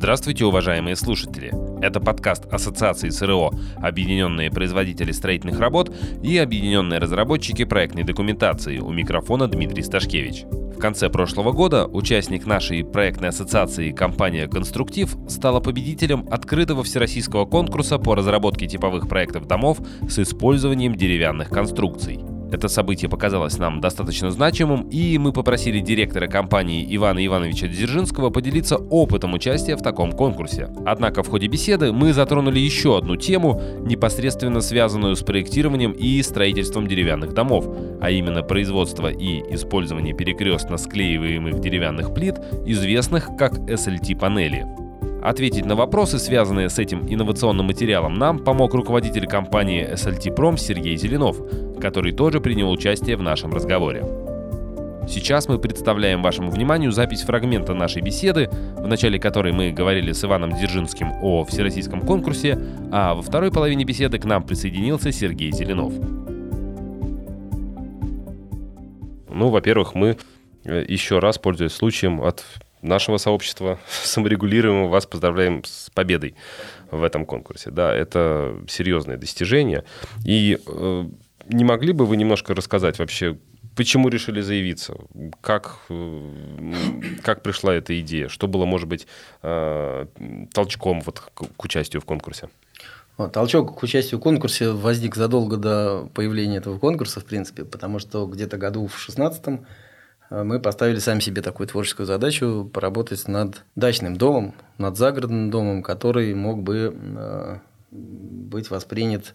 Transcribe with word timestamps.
Здравствуйте, 0.00 0.46
уважаемые 0.46 0.96
слушатели! 0.96 1.52
Это 1.82 2.00
подкаст 2.00 2.46
Ассоциации 2.50 3.10
СРО 3.10 3.50
«Объединенные 3.82 4.50
производители 4.50 5.12
строительных 5.12 5.60
работ» 5.60 5.94
и 6.22 6.38
«Объединенные 6.38 6.98
разработчики 6.98 7.66
проектной 7.66 8.04
документации». 8.04 8.78
У 8.78 8.90
микрофона 8.92 9.46
Дмитрий 9.46 9.82
Сташкевич. 9.82 10.44
В 10.44 10.78
конце 10.78 11.10
прошлого 11.10 11.52
года 11.52 11.86
участник 11.86 12.46
нашей 12.46 12.82
проектной 12.82 13.28
ассоциации 13.28 13.90
компания 13.90 14.48
«Конструктив» 14.48 15.14
стала 15.28 15.60
победителем 15.60 16.26
открытого 16.30 16.82
всероссийского 16.82 17.44
конкурса 17.44 17.98
по 17.98 18.14
разработке 18.14 18.66
типовых 18.66 19.06
проектов 19.06 19.46
домов 19.46 19.80
с 20.08 20.18
использованием 20.18 20.94
деревянных 20.94 21.50
конструкций. 21.50 22.20
Это 22.52 22.68
событие 22.68 23.08
показалось 23.08 23.58
нам 23.58 23.80
достаточно 23.80 24.30
значимым, 24.30 24.88
и 24.90 25.18
мы 25.18 25.32
попросили 25.32 25.80
директора 25.80 26.26
компании 26.26 26.86
Ивана 26.96 27.24
Ивановича 27.24 27.68
Дзержинского 27.68 28.30
поделиться 28.30 28.76
опытом 28.76 29.34
участия 29.34 29.76
в 29.76 29.82
таком 29.82 30.12
конкурсе. 30.12 30.68
Однако 30.84 31.22
в 31.22 31.28
ходе 31.28 31.46
беседы 31.46 31.92
мы 31.92 32.12
затронули 32.12 32.58
еще 32.58 32.98
одну 32.98 33.16
тему, 33.16 33.60
непосредственно 33.84 34.60
связанную 34.60 35.14
с 35.14 35.22
проектированием 35.22 35.92
и 35.92 36.20
строительством 36.22 36.86
деревянных 36.86 37.34
домов, 37.34 37.68
а 38.00 38.10
именно 38.10 38.42
производство 38.42 39.08
и 39.08 39.42
использование 39.54 40.14
перекрестно 40.14 40.76
склеиваемых 40.76 41.60
деревянных 41.60 42.12
плит, 42.14 42.36
известных 42.66 43.30
как 43.38 43.54
SLT-панели. 43.54 44.89
Ответить 45.22 45.66
на 45.66 45.76
вопросы, 45.76 46.18
связанные 46.18 46.70
с 46.70 46.78
этим 46.78 47.06
инновационным 47.06 47.66
материалом, 47.66 48.14
нам 48.14 48.38
помог 48.38 48.72
руководитель 48.72 49.26
компании 49.26 49.86
SLT 49.92 50.34
Prom 50.34 50.56
Сергей 50.56 50.96
Зеленов, 50.96 51.36
который 51.78 52.12
тоже 52.12 52.40
принял 52.40 52.70
участие 52.70 53.16
в 53.16 53.22
нашем 53.22 53.52
разговоре. 53.52 54.02
Сейчас 55.06 55.48
мы 55.48 55.58
представляем 55.58 56.22
вашему 56.22 56.50
вниманию 56.50 56.90
запись 56.92 57.22
фрагмента 57.22 57.74
нашей 57.74 58.00
беседы, 58.00 58.48
в 58.76 58.86
начале 58.86 59.18
которой 59.18 59.52
мы 59.52 59.72
говорили 59.72 60.12
с 60.12 60.24
Иваном 60.24 60.52
Дзержинским 60.52 61.12
о 61.20 61.44
всероссийском 61.44 62.00
конкурсе, 62.00 62.58
а 62.90 63.14
во 63.14 63.20
второй 63.20 63.50
половине 63.50 63.84
беседы 63.84 64.18
к 64.18 64.24
нам 64.24 64.42
присоединился 64.42 65.12
Сергей 65.12 65.52
Зеленов. 65.52 65.92
Ну, 69.28 69.48
во-первых, 69.48 69.94
мы 69.94 70.16
э, 70.64 70.84
еще 70.86 71.18
раз, 71.18 71.38
пользуясь 71.38 71.72
случаем, 71.72 72.20
от 72.20 72.44
нашего 72.82 73.18
сообщества 73.18 73.78
саморегулируемого 73.88 74.88
вас 74.88 75.06
поздравляем 75.06 75.64
с 75.64 75.90
победой 75.90 76.34
в 76.90 77.02
этом 77.02 77.26
конкурсе. 77.26 77.70
Да, 77.70 77.94
это 77.94 78.56
серьезное 78.68 79.16
достижение. 79.16 79.84
И 80.24 80.58
э, 80.66 81.04
не 81.48 81.64
могли 81.64 81.92
бы 81.92 82.06
вы 82.06 82.16
немножко 82.16 82.54
рассказать 82.54 82.98
вообще, 82.98 83.38
почему 83.76 84.08
решили 84.08 84.40
заявиться? 84.40 84.94
Как, 85.40 85.78
э, 85.88 86.72
как 87.22 87.42
пришла 87.42 87.74
эта 87.74 87.98
идея? 88.00 88.28
Что 88.28 88.48
было, 88.48 88.64
может 88.64 88.88
быть, 88.88 89.06
э, 89.42 90.06
толчком 90.52 91.00
вот 91.02 91.20
к 91.34 91.64
участию 91.64 92.00
в 92.02 92.04
конкурсе? 92.04 92.48
Толчок 93.34 93.78
к 93.78 93.82
участию 93.82 94.18
в 94.18 94.22
конкурсе 94.22 94.70
возник 94.70 95.14
задолго 95.14 95.58
до 95.58 96.08
появления 96.14 96.56
этого 96.56 96.78
конкурса, 96.78 97.20
в 97.20 97.26
принципе, 97.26 97.64
потому 97.64 97.98
что 97.98 98.26
где-то 98.26 98.56
году 98.56 98.86
в 98.86 98.98
16 98.98 99.44
Э, 99.46 99.58
мы 100.30 100.60
поставили 100.60 101.00
сами 101.00 101.20
себе 101.20 101.42
такую 101.42 101.66
творческую 101.66 102.06
задачу 102.06 102.70
поработать 102.72 103.26
над 103.26 103.64
дачным 103.74 104.16
домом, 104.16 104.54
над 104.78 104.96
загородным 104.96 105.50
домом, 105.50 105.82
который 105.82 106.32
мог 106.34 106.62
бы 106.62 106.96
э, 106.96 107.58
быть 107.90 108.70
воспринят 108.70 109.34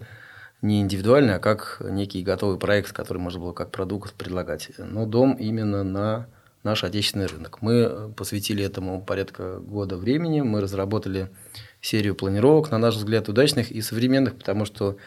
не 0.61 0.81
индивидуально, 0.81 1.35
а 1.35 1.39
как 1.39 1.81
некий 1.81 2.23
готовый 2.23 2.57
проект, 2.57 2.93
который 2.93 3.17
можно 3.17 3.41
было 3.41 3.51
как 3.53 3.71
продукт 3.71 4.13
предлагать, 4.13 4.71
но 4.77 5.05
дом 5.05 5.33
именно 5.33 5.83
на 5.83 6.27
наш 6.63 6.83
отечественный 6.83 7.27
рынок. 7.27 7.61
Мы 7.61 8.11
посвятили 8.16 8.63
этому 8.63 9.01
порядка 9.01 9.59
года 9.59 9.97
времени, 9.97 10.41
мы 10.41 10.61
разработали 10.61 11.29
серию 11.81 12.16
планировок, 12.16 12.71
на 12.71 12.77
наш 12.77 12.95
взгляд, 12.95 13.29
удачных 13.29 13.69
и 13.69 13.81
современных, 13.81 14.35
потому 14.35 14.66
что 14.66 14.97
Э, 14.97 15.00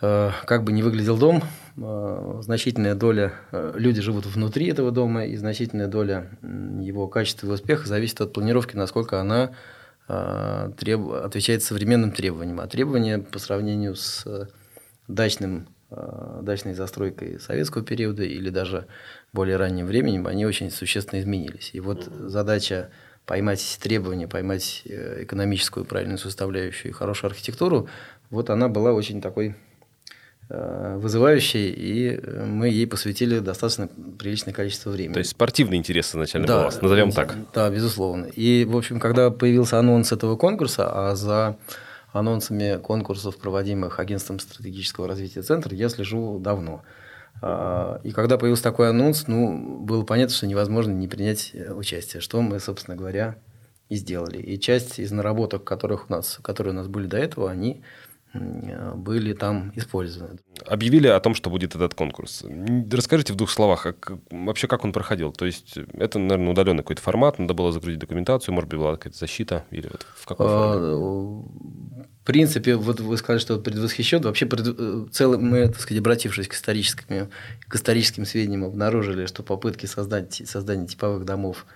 как 0.00 0.64
бы 0.64 0.72
не 0.72 0.82
выглядел 0.82 1.18
дом, 1.18 1.42
э, 1.76 2.38
значительная 2.40 2.94
доля, 2.94 3.34
э, 3.52 3.74
люди 3.76 4.00
живут 4.00 4.24
внутри 4.24 4.66
этого 4.68 4.90
дома, 4.90 5.26
и 5.26 5.36
значительная 5.36 5.88
доля 5.88 6.30
его 6.42 7.06
качества 7.06 7.46
и 7.46 7.50
успеха 7.50 7.86
зависит 7.86 8.20
от 8.22 8.32
планировки, 8.32 8.76
насколько 8.76 9.20
она 9.20 9.52
треб... 10.76 11.08
отвечает 11.12 11.62
современным 11.62 12.10
требованиям. 12.10 12.58
А 12.58 12.66
требования 12.66 13.20
по 13.20 13.38
сравнению 13.38 13.94
с 13.94 14.26
дачным, 15.06 15.68
дачной 15.88 16.74
застройкой 16.74 17.38
советского 17.38 17.84
периода 17.84 18.24
или 18.24 18.50
даже 18.50 18.88
более 19.32 19.56
ранним 19.56 19.86
временем, 19.86 20.26
они 20.26 20.46
очень 20.46 20.72
существенно 20.72 21.20
изменились. 21.20 21.70
И 21.74 21.78
вот 21.80 22.06
задача 22.06 22.90
поймать 23.24 23.78
требования, 23.80 24.26
поймать 24.26 24.82
экономическую 24.84 25.86
правильную 25.86 26.18
составляющую 26.18 26.90
и 26.90 26.94
хорошую 26.94 27.28
архитектуру, 27.28 27.88
вот 28.30 28.50
она 28.50 28.68
была 28.68 28.92
очень 28.92 29.20
такой 29.20 29.54
Э, 29.54 29.69
вызывающей, 30.50 31.70
и 31.70 32.20
э, 32.20 32.44
мы 32.44 32.68
ей 32.68 32.86
посвятили 32.86 33.38
достаточно 33.38 33.88
приличное 34.18 34.52
количество 34.52 34.90
времени. 34.90 35.14
То 35.14 35.20
есть 35.20 35.30
спортивный 35.30 35.76
интерес 35.76 36.10
изначально 36.10 36.48
да, 36.48 36.54
был 36.54 36.60
у 36.62 36.64
вас, 36.64 36.82
назовем 36.82 37.12
так. 37.12 37.36
Да, 37.54 37.70
безусловно. 37.70 38.26
И, 38.26 38.64
в 38.64 38.76
общем, 38.76 38.98
когда 38.98 39.30
появился 39.30 39.78
анонс 39.78 40.10
этого 40.10 40.36
конкурса, 40.36 40.90
а 40.92 41.14
за 41.14 41.56
анонсами 42.12 42.80
конкурсов, 42.82 43.36
проводимых 43.36 44.00
Агентством 44.00 44.40
стратегического 44.40 45.06
развития 45.06 45.42
Центра, 45.42 45.74
я 45.74 45.88
слежу 45.88 46.40
давно. 46.40 46.82
А, 47.42 48.00
и 48.02 48.10
когда 48.10 48.36
появился 48.36 48.64
такой 48.64 48.90
анонс, 48.90 49.28
ну, 49.28 49.78
было 49.78 50.02
понятно, 50.04 50.34
что 50.34 50.46
невозможно 50.46 50.90
не 50.90 51.06
принять 51.06 51.50
э, 51.54 51.72
участие, 51.72 52.20
что 52.20 52.42
мы, 52.42 52.58
собственно 52.58 52.96
говоря, 52.96 53.36
и 53.88 53.96
сделали. 53.96 54.38
И 54.38 54.58
часть 54.58 54.98
из 54.98 55.12
наработок, 55.12 55.64
которых 55.64 56.10
у 56.10 56.12
нас, 56.12 56.38
которые 56.42 56.72
у 56.72 56.76
нас 56.76 56.88
были 56.88 57.06
до 57.06 57.18
этого, 57.18 57.50
они 57.50 57.82
были 58.32 59.32
там 59.32 59.72
использованы. 59.74 60.38
Объявили 60.66 61.08
о 61.08 61.18
том, 61.20 61.34
что 61.34 61.50
будет 61.50 61.74
этот 61.74 61.94
конкурс. 61.94 62.44
Расскажите 62.90 63.32
в 63.32 63.36
двух 63.36 63.50
словах, 63.50 63.82
как, 63.82 64.12
вообще 64.30 64.68
как 64.68 64.84
он 64.84 64.92
проходил? 64.92 65.32
То 65.32 65.46
есть 65.46 65.76
это, 65.94 66.18
наверное, 66.18 66.52
удаленный 66.52 66.82
какой-то 66.82 67.02
формат, 67.02 67.38
надо 67.38 67.54
было 67.54 67.72
загрузить 67.72 67.98
документацию, 67.98 68.54
может 68.54 68.70
быть, 68.70 68.78
была 68.78 68.96
какая-то 68.96 69.18
защита 69.18 69.64
или 69.70 69.88
вот 69.88 70.06
в 70.14 70.26
какой 70.26 70.46
а, 70.48 70.72
форме? 70.74 72.06
В 72.22 72.24
принципе, 72.24 72.76
вот 72.76 73.00
вы 73.00 73.16
сказали, 73.16 73.40
что 73.40 73.58
предвосхищен. 73.58 74.20
Вообще, 74.20 74.46
пред, 74.46 75.12
целый, 75.12 75.38
мы, 75.38 75.66
так 75.66 75.80
сказать, 75.80 76.00
обратившись 76.00 76.46
к 76.46 76.54
историческим, 76.54 77.30
к 77.66 77.74
историческим 77.74 78.26
сведениям, 78.26 78.64
обнаружили, 78.64 79.26
что 79.26 79.42
попытки 79.42 79.86
создать, 79.86 80.42
создания 80.46 80.86
типовых 80.86 81.24
домов 81.24 81.66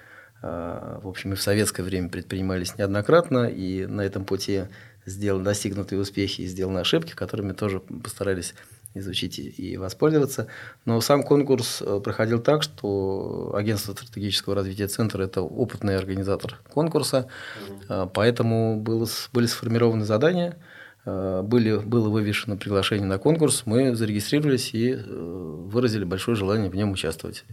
а, 0.46 1.00
в 1.02 1.08
общем, 1.08 1.32
и 1.32 1.36
в 1.36 1.42
советское 1.42 1.82
время 1.82 2.10
предпринимались 2.10 2.76
неоднократно, 2.76 3.46
и 3.46 3.86
на 3.86 4.02
этом 4.02 4.26
пути 4.26 4.64
сделаны 5.06 5.44
достигнутые 5.44 6.00
успехи 6.00 6.42
и 6.42 6.46
сделаны 6.46 6.78
ошибки, 6.78 7.12
которыми 7.12 7.52
тоже 7.52 7.80
постарались 7.80 8.54
изучить 8.94 9.38
и 9.38 9.76
воспользоваться. 9.76 10.46
Но 10.84 11.00
сам 11.00 11.22
конкурс 11.24 11.82
э, 11.82 12.00
проходил 12.02 12.40
так, 12.40 12.62
что 12.62 13.52
агентство 13.54 13.92
стратегического 13.92 14.54
развития 14.54 14.86
центра– 14.86 15.22
это 15.24 15.42
опытный 15.42 15.96
организатор 15.96 16.60
конкурса, 16.72 17.28
mm 17.68 18.10
поэтому 18.14 18.80
было, 18.80 19.06
были 19.32 19.46
сформированы 19.46 20.04
задания, 20.04 20.56
э, 21.04 21.42
были, 21.42 21.76
было 21.76 22.08
вывешено 22.08 22.56
приглашение 22.56 23.06
на 23.06 23.18
конкурс, 23.18 23.64
мы 23.66 23.96
зарегистрировались 23.96 24.72
и 24.72 24.94
выразили 24.94 26.04
большое 26.04 26.36
желание 26.36 26.70
в 26.70 26.76
нем 26.76 26.92
участвовать. 26.92 27.44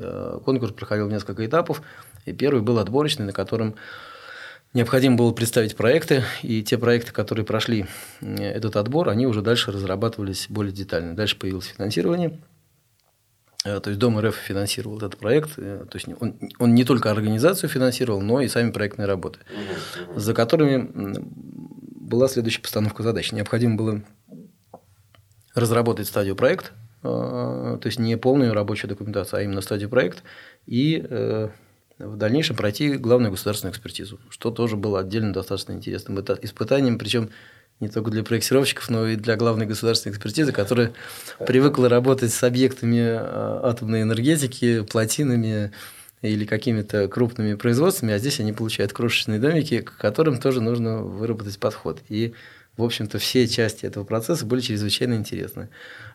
Конкурс 0.45 0.73
проходил 0.73 1.09
несколько 1.09 1.45
этапов, 1.45 1.81
и 2.25 2.33
первый 2.33 2.61
был 2.61 2.77
отборочный, 2.77 3.25
на 3.25 3.33
котором 3.33 3.75
Необходимо 4.73 5.17
было 5.17 5.33
представить 5.33 5.75
проекты, 5.75 6.23
и 6.43 6.63
те 6.63 6.77
проекты, 6.77 7.11
которые 7.11 7.45
прошли 7.45 7.87
этот 8.21 8.77
отбор, 8.77 9.09
они 9.09 9.27
уже 9.27 9.41
дальше 9.41 9.71
разрабатывались 9.71 10.45
более 10.47 10.71
детально. 10.71 11.13
Дальше 11.13 11.37
появилось 11.37 11.65
финансирование. 11.65 12.39
Э, 13.65 13.81
то 13.81 13.89
есть 13.89 13.99
Дом 13.99 14.17
РФ 14.17 14.35
финансировал 14.35 14.97
этот 14.97 15.17
проект. 15.17 15.51
Э, 15.57 15.85
то 15.89 15.97
есть 15.97 16.07
он, 16.19 16.39
он 16.57 16.73
не 16.73 16.85
только 16.85 17.11
организацию 17.11 17.69
финансировал, 17.69 18.21
но 18.21 18.39
и 18.39 18.47
сами 18.47 18.71
проектные 18.71 19.07
работы, 19.07 19.39
за 20.15 20.33
которыми 20.33 20.89
была 21.99 22.29
следующая 22.29 22.61
постановка 22.61 23.03
задач. 23.03 23.33
Необходимо 23.33 23.75
было 23.75 24.01
разработать 25.53 26.07
стадию 26.07 26.37
проект, 26.37 26.71
э, 27.03 27.77
то 27.81 27.81
есть 27.83 27.99
не 27.99 28.15
полную 28.17 28.53
рабочую 28.53 28.89
документацию, 28.89 29.39
а 29.39 29.43
именно 29.43 29.59
стадию 29.59 29.89
проект, 29.89 30.23
и 30.65 31.49
в 32.05 32.17
дальнейшем 32.17 32.55
пройти 32.55 32.93
главную 32.93 33.31
государственную 33.31 33.73
экспертизу, 33.73 34.19
что 34.29 34.51
тоже 34.51 34.75
было 34.75 34.99
отдельно 34.99 35.33
достаточно 35.33 35.73
интересным 35.73 36.19
испытанием, 36.19 36.97
причем 36.97 37.29
не 37.81 37.89
только 37.89 38.11
для 38.11 38.23
проектировщиков, 38.23 38.89
но 38.89 39.07
и 39.07 39.15
для 39.15 39.35
главной 39.35 39.65
государственной 39.65 40.13
экспертизы, 40.13 40.51
которая 40.51 40.93
привыкла 41.45 41.89
работать 41.89 42.31
с 42.31 42.43
объектами 42.43 43.01
а, 43.01 43.61
атомной 43.63 44.03
энергетики, 44.03 44.81
плотинами 44.81 45.71
или 46.21 46.45
какими-то 46.45 47.07
крупными 47.07 47.55
производствами, 47.55 48.13
а 48.13 48.19
здесь 48.19 48.39
они 48.39 48.53
получают 48.53 48.93
крошечные 48.93 49.39
домики, 49.39 49.81
к 49.81 49.97
которым 49.97 50.39
тоже 50.39 50.61
нужно 50.61 50.97
выработать 51.01 51.57
подход. 51.57 51.99
И, 52.09 52.33
в 52.77 52.83
общем-то, 52.83 53.17
все 53.17 53.47
части 53.47 53.87
этого 53.87 54.03
процесса 54.03 54.45
были 54.45 54.61
чрезвычайно 54.61 55.15
интересны. 55.15 55.69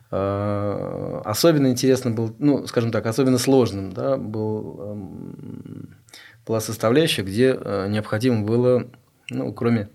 Э, 0.09 1.21
особенно 1.25 1.67
интересно 1.67 2.11
был, 2.11 2.35
ну, 2.39 2.65
скажем 2.67 2.91
так, 2.91 3.05
особенно 3.05 3.37
сложным 3.37 3.91
да, 3.91 4.17
был, 4.17 4.79
эм, 4.79 5.97
была 6.45 6.61
составляющая, 6.61 7.23
где 7.23 7.57
э, 7.59 7.87
необходимо 7.89 8.45
было 8.45 8.87
Ну, 9.29 9.51
кроме 9.53 9.89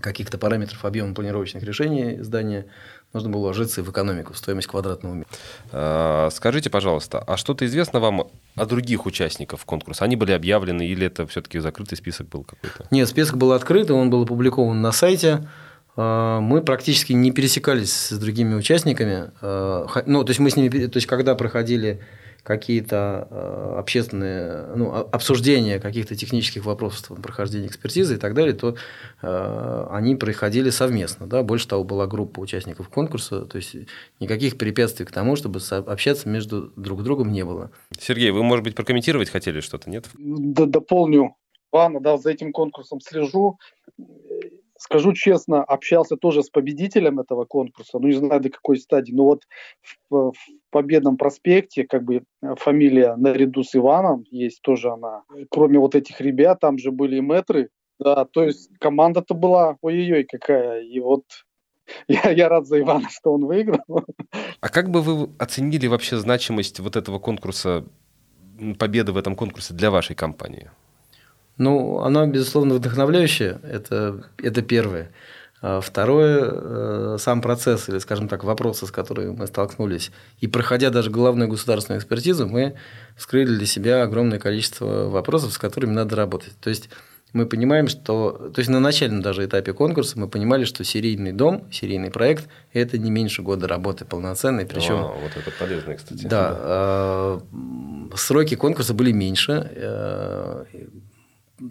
каких-то 0.00 0.38
параметров 0.38 0.84
объема 0.84 1.14
планировочных 1.14 1.62
решений 1.62 2.22
здания, 2.22 2.66
нужно 3.12 3.30
было 3.30 3.40
вложиться 3.42 3.82
в 3.82 3.90
экономику, 3.90 4.32
в 4.32 4.38
стоимость 4.38 4.68
квадратного 4.68 5.14
метра. 5.14 5.36
А, 5.72 6.28
скажите, 6.30 6.70
пожалуйста, 6.70 7.18
а 7.18 7.36
что-то 7.36 7.66
известно 7.66 8.00
вам 8.00 8.28
о 8.54 8.66
других 8.66 9.06
участниках 9.06 9.60
конкурса? 9.64 10.04
Они 10.04 10.16
были 10.16 10.32
объявлены 10.32 10.86
или 10.86 11.06
это 11.06 11.26
все-таки 11.26 11.58
закрытый 11.58 11.98
список 11.98 12.28
был 12.28 12.44
какой-то? 12.44 12.86
Нет, 12.90 13.08
список 13.08 13.36
был 13.36 13.52
открыт, 13.52 13.90
он 13.90 14.10
был 14.10 14.22
опубликован 14.22 14.80
на 14.80 14.92
сайте. 14.92 15.48
А, 15.96 16.40
мы 16.40 16.62
практически 16.62 17.12
не 17.12 17.32
пересекались 17.32 17.92
с 17.92 18.18
другими 18.18 18.54
участниками. 18.54 19.30
А, 19.40 19.86
ну, 20.06 20.24
то 20.24 20.30
есть 20.30 20.40
мы 20.40 20.50
с 20.50 20.56
ними, 20.56 20.86
то 20.86 20.96
есть 20.96 21.06
когда 21.06 21.34
проходили 21.34 22.00
какие-то 22.46 23.26
э, 23.28 23.74
общественные 23.78 24.66
ну, 24.76 24.92
обсуждения 24.92 25.80
каких-то 25.80 26.14
технических 26.14 26.64
вопросов 26.64 27.20
прохождения 27.20 27.66
экспертизы 27.66 28.14
и 28.14 28.18
так 28.18 28.34
далее, 28.34 28.54
то 28.54 28.76
э, 29.20 29.86
они 29.90 30.14
проходили 30.14 30.70
совместно. 30.70 31.26
Да? 31.26 31.42
Больше 31.42 31.66
того, 31.66 31.82
была 31.82 32.06
группа 32.06 32.38
участников 32.38 32.88
конкурса, 32.88 33.46
то 33.46 33.56
есть 33.56 33.74
никаких 34.20 34.58
препятствий 34.58 35.04
к 35.04 35.10
тому, 35.10 35.34
чтобы 35.34 35.58
общаться 35.70 36.28
между 36.28 36.72
друг 36.76 37.02
другом 37.02 37.32
не 37.32 37.44
было. 37.44 37.72
Сергей, 37.98 38.30
вы, 38.30 38.44
может 38.44 38.62
быть, 38.62 38.76
прокомментировать 38.76 39.28
хотели 39.28 39.58
что-то, 39.58 39.90
нет? 39.90 40.06
Дополню 40.16 41.34
Ивана, 41.72 41.98
да, 41.98 42.16
за 42.16 42.30
этим 42.30 42.52
конкурсом 42.52 43.00
слежу 43.00 43.58
скажу 44.78 45.12
честно, 45.12 45.62
общался 45.62 46.16
тоже 46.16 46.42
с 46.42 46.50
победителем 46.50 47.18
этого 47.20 47.44
конкурса, 47.44 47.98
ну 47.98 48.08
не 48.08 48.14
знаю 48.14 48.40
до 48.40 48.50
какой 48.50 48.78
стадии, 48.78 49.12
но 49.12 49.24
вот 49.24 49.42
в, 50.10 50.32
в 50.32 50.34
Победном 50.70 51.16
проспекте 51.16 51.84
как 51.84 52.04
бы 52.04 52.22
фамилия 52.56 53.16
наряду 53.16 53.62
с 53.62 53.74
Иваном 53.74 54.24
есть 54.30 54.60
тоже 54.62 54.90
она. 54.90 55.22
Кроме 55.50 55.78
вот 55.78 55.94
этих 55.94 56.20
ребят, 56.20 56.60
там 56.60 56.78
же 56.78 56.90
были 56.90 57.16
и 57.16 57.20
метры, 57.20 57.70
да, 57.98 58.24
то 58.26 58.44
есть 58.44 58.70
команда-то 58.78 59.34
была 59.34 59.76
ой-ой-ой 59.80 60.24
какая, 60.24 60.82
и 60.82 61.00
вот 61.00 61.24
я, 62.08 62.30
я 62.30 62.48
рад 62.48 62.66
за 62.66 62.80
Ивана, 62.80 63.08
что 63.10 63.32
он 63.32 63.46
выиграл. 63.46 63.84
А 64.60 64.68
как 64.68 64.90
бы 64.90 65.02
вы 65.02 65.30
оценили 65.38 65.86
вообще 65.86 66.16
значимость 66.16 66.80
вот 66.80 66.96
этого 66.96 67.18
конкурса, 67.18 67.84
победы 68.78 69.12
в 69.12 69.16
этом 69.16 69.36
конкурсе 69.36 69.74
для 69.74 69.90
вашей 69.90 70.16
компании? 70.16 70.70
Ну, 71.58 72.00
оно, 72.00 72.26
безусловно, 72.26 72.74
вдохновляющее, 72.74 73.58
это, 73.62 74.24
это 74.38 74.62
первое. 74.62 75.10
А 75.62 75.80
второе, 75.80 76.50
э, 76.52 77.16
сам 77.18 77.40
процесс, 77.40 77.88
или, 77.88 77.98
скажем 77.98 78.28
так, 78.28 78.44
вопросы, 78.44 78.86
с 78.86 78.90
которыми 78.90 79.30
мы 79.30 79.46
столкнулись. 79.46 80.10
И 80.40 80.46
проходя 80.46 80.90
даже 80.90 81.10
главную 81.10 81.48
государственную 81.48 82.00
экспертизу, 82.00 82.46
мы 82.46 82.76
вскрыли 83.16 83.56
для 83.56 83.66
себя 83.66 84.02
огромное 84.02 84.38
количество 84.38 85.08
вопросов, 85.08 85.52
с 85.52 85.58
которыми 85.58 85.92
надо 85.92 86.14
работать. 86.14 86.52
То 86.60 86.68
есть, 86.68 86.90
мы 87.32 87.46
понимаем, 87.46 87.88
что... 87.88 88.50
То 88.54 88.58
есть, 88.60 88.70
на 88.70 88.80
начальном 88.80 89.22
даже 89.22 89.44
этапе 89.46 89.72
конкурса 89.72 90.18
мы 90.18 90.28
понимали, 90.28 90.64
что 90.64 90.84
серийный 90.84 91.32
дом, 91.32 91.66
серийный 91.72 92.10
проект– 92.10 92.48
это 92.74 92.98
не 92.98 93.10
меньше 93.10 93.42
года 93.42 93.66
работы 93.66 94.04
полноценной. 94.04 94.66
Причем, 94.66 94.96
а, 94.96 95.08
вот 95.08 95.32
это 95.36 95.50
полезно, 95.58 95.94
кстати. 95.94 96.22
Да. 96.22 96.28
да. 96.28 96.56
А, 96.60 97.40
сроки 98.14 98.56
конкурса 98.56 98.92
были 98.92 99.12
меньше 99.12 99.70
э, 99.74 100.64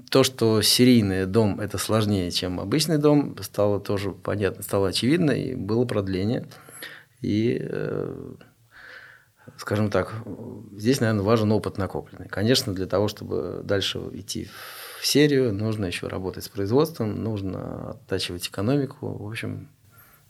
то, 0.10 0.24
что 0.24 0.62
серийный 0.62 1.26
дом– 1.26 1.60
это 1.62 1.78
сложнее, 1.78 2.32
чем 2.32 2.60
обычный 2.60 2.98
дом, 2.98 3.38
стало 3.42 3.80
тоже 3.80 4.12
понятно, 4.12 4.64
стало 4.64 4.90
очевидно, 4.90 5.32
и 5.32 5.56
было 5.56 5.86
продление. 5.86 6.48
И, 7.22 7.58
э, 7.62 8.36
скажем 9.58 9.90
так, 9.90 10.14
здесь, 10.72 11.00
наверное, 11.00 11.24
важен 11.24 11.52
опыт 11.52 11.78
накопленный. 11.78 12.28
Конечно, 12.28 12.74
для 12.74 12.88
того, 12.88 13.08
чтобы 13.08 13.62
дальше 13.64 14.00
идти 14.14 14.50
в 15.00 15.06
серию, 15.06 15.54
нужно 15.54 15.86
еще 15.86 16.08
работать 16.08 16.46
с 16.46 16.50
производством, 16.50 17.24
нужно 17.24 17.92
оттачивать 17.92 18.48
экономику. 18.48 19.08
В 19.08 19.28
общем, 19.28 19.70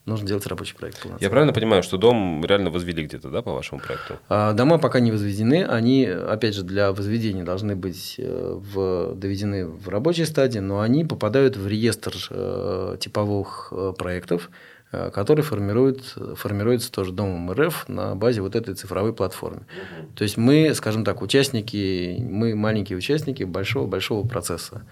нужно 0.06 0.28
делать 0.28 0.46
рабочий 0.48 0.76
проект. 0.76 1.06
Я 1.20 1.30
правильно 1.30 1.54
понимаю, 1.54 1.84
что 1.84 1.98
дом 1.98 2.44
реально 2.46 2.70
возвели 2.70 3.04
где-то, 3.06 3.30
да, 3.30 3.42
по 3.42 3.54
вашему 3.54 3.82
проекту? 3.82 4.18
А, 4.30 4.54
дома 4.54 4.78
пока 4.78 5.00
не 5.00 5.12
возведены. 5.12 5.66
Они, 5.66 6.06
опять 6.06 6.56
же, 6.56 6.64
для 6.64 6.92
возведения 6.92 7.44
должны 7.44 7.76
быть 7.76 8.16
э, 8.18 8.54
в, 8.56 9.16
доведены 9.16 9.66
в 9.68 9.90
рабочей 9.90 10.26
стадии, 10.26 10.60
но 10.60 10.80
они 10.80 11.06
попадают 11.06 11.58
в 11.58 11.68
реестр 11.68 12.14
э, 12.30 12.98
типовых 13.00 13.70
э, 13.72 13.94
проектов, 13.98 14.50
который 14.92 15.42
формирует, 15.42 16.16
формируется 16.36 16.90
тоже 16.90 17.12
Домом 17.12 17.52
РФ 17.52 17.90
на 17.90 18.16
базе 18.16 18.42
вот 18.42 18.56
этой 18.56 18.76
цифровой 18.76 19.14
платформы. 19.14 19.58
Угу. 19.58 20.14
То 20.16 20.24
есть 20.24 20.38
мы, 20.38 20.74
скажем 20.74 21.04
так, 21.04 21.22
участники, 21.22 22.18
мы 22.22 22.56
маленькие 22.56 22.98
участники 22.98 23.44
большого-большого 23.44 24.26
процесса 24.26 24.86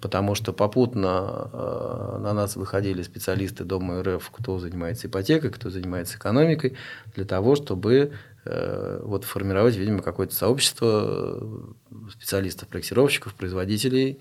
потому 0.00 0.34
что 0.34 0.52
попутно 0.52 1.48
э, 1.52 2.18
на 2.20 2.32
нас 2.32 2.56
выходили 2.56 3.02
специалисты 3.02 3.64
Дома 3.64 4.02
РФ, 4.02 4.30
кто 4.30 4.58
занимается 4.58 5.06
ипотекой, 5.06 5.50
кто 5.50 5.70
занимается 5.70 6.16
экономикой, 6.16 6.76
для 7.14 7.24
того, 7.24 7.56
чтобы 7.56 8.12
э, 8.44 9.00
вот 9.02 9.24
формировать, 9.24 9.76
видимо, 9.76 10.02
какое-то 10.02 10.34
сообщество 10.34 11.38
э, 11.90 12.10
специалистов, 12.10 12.68
проектировщиков, 12.68 13.34
производителей, 13.34 14.18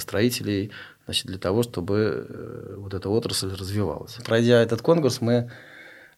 строителей, 0.00 0.72
значит, 1.04 1.26
для 1.26 1.38
того, 1.38 1.62
чтобы 1.62 2.74
вот 2.76 2.92
эта 2.92 3.08
отрасль 3.08 3.54
развивалась. 3.54 4.18
Пройдя 4.26 4.60
этот 4.60 4.82
конкурс, 4.82 5.20
мы 5.20 5.52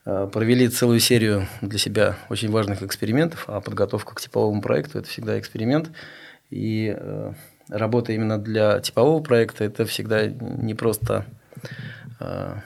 провели 0.05 0.67
целую 0.71 1.01
серию 1.01 1.47
для 1.61 1.79
себя 1.79 2.17
очень 2.31 2.51
важных 2.51 2.83
экспериментов, 2.83 3.45
а 3.47 3.61
подготовка 3.61 4.15
к 4.15 4.23
типовому 4.23 4.63
проекту– 4.63 4.99
это 5.01 5.07
всегда 5.07 5.39
эксперимент. 5.39 5.91
И 6.49 6.97
работа 7.71 8.13
именно 8.13 8.39
для 8.39 8.81
типового 8.81 9.23
проекта 9.23 9.65
это 9.65 9.85
всегда 9.87 10.27
не 10.27 10.75
просто 10.75 11.25
э, 12.21 12.57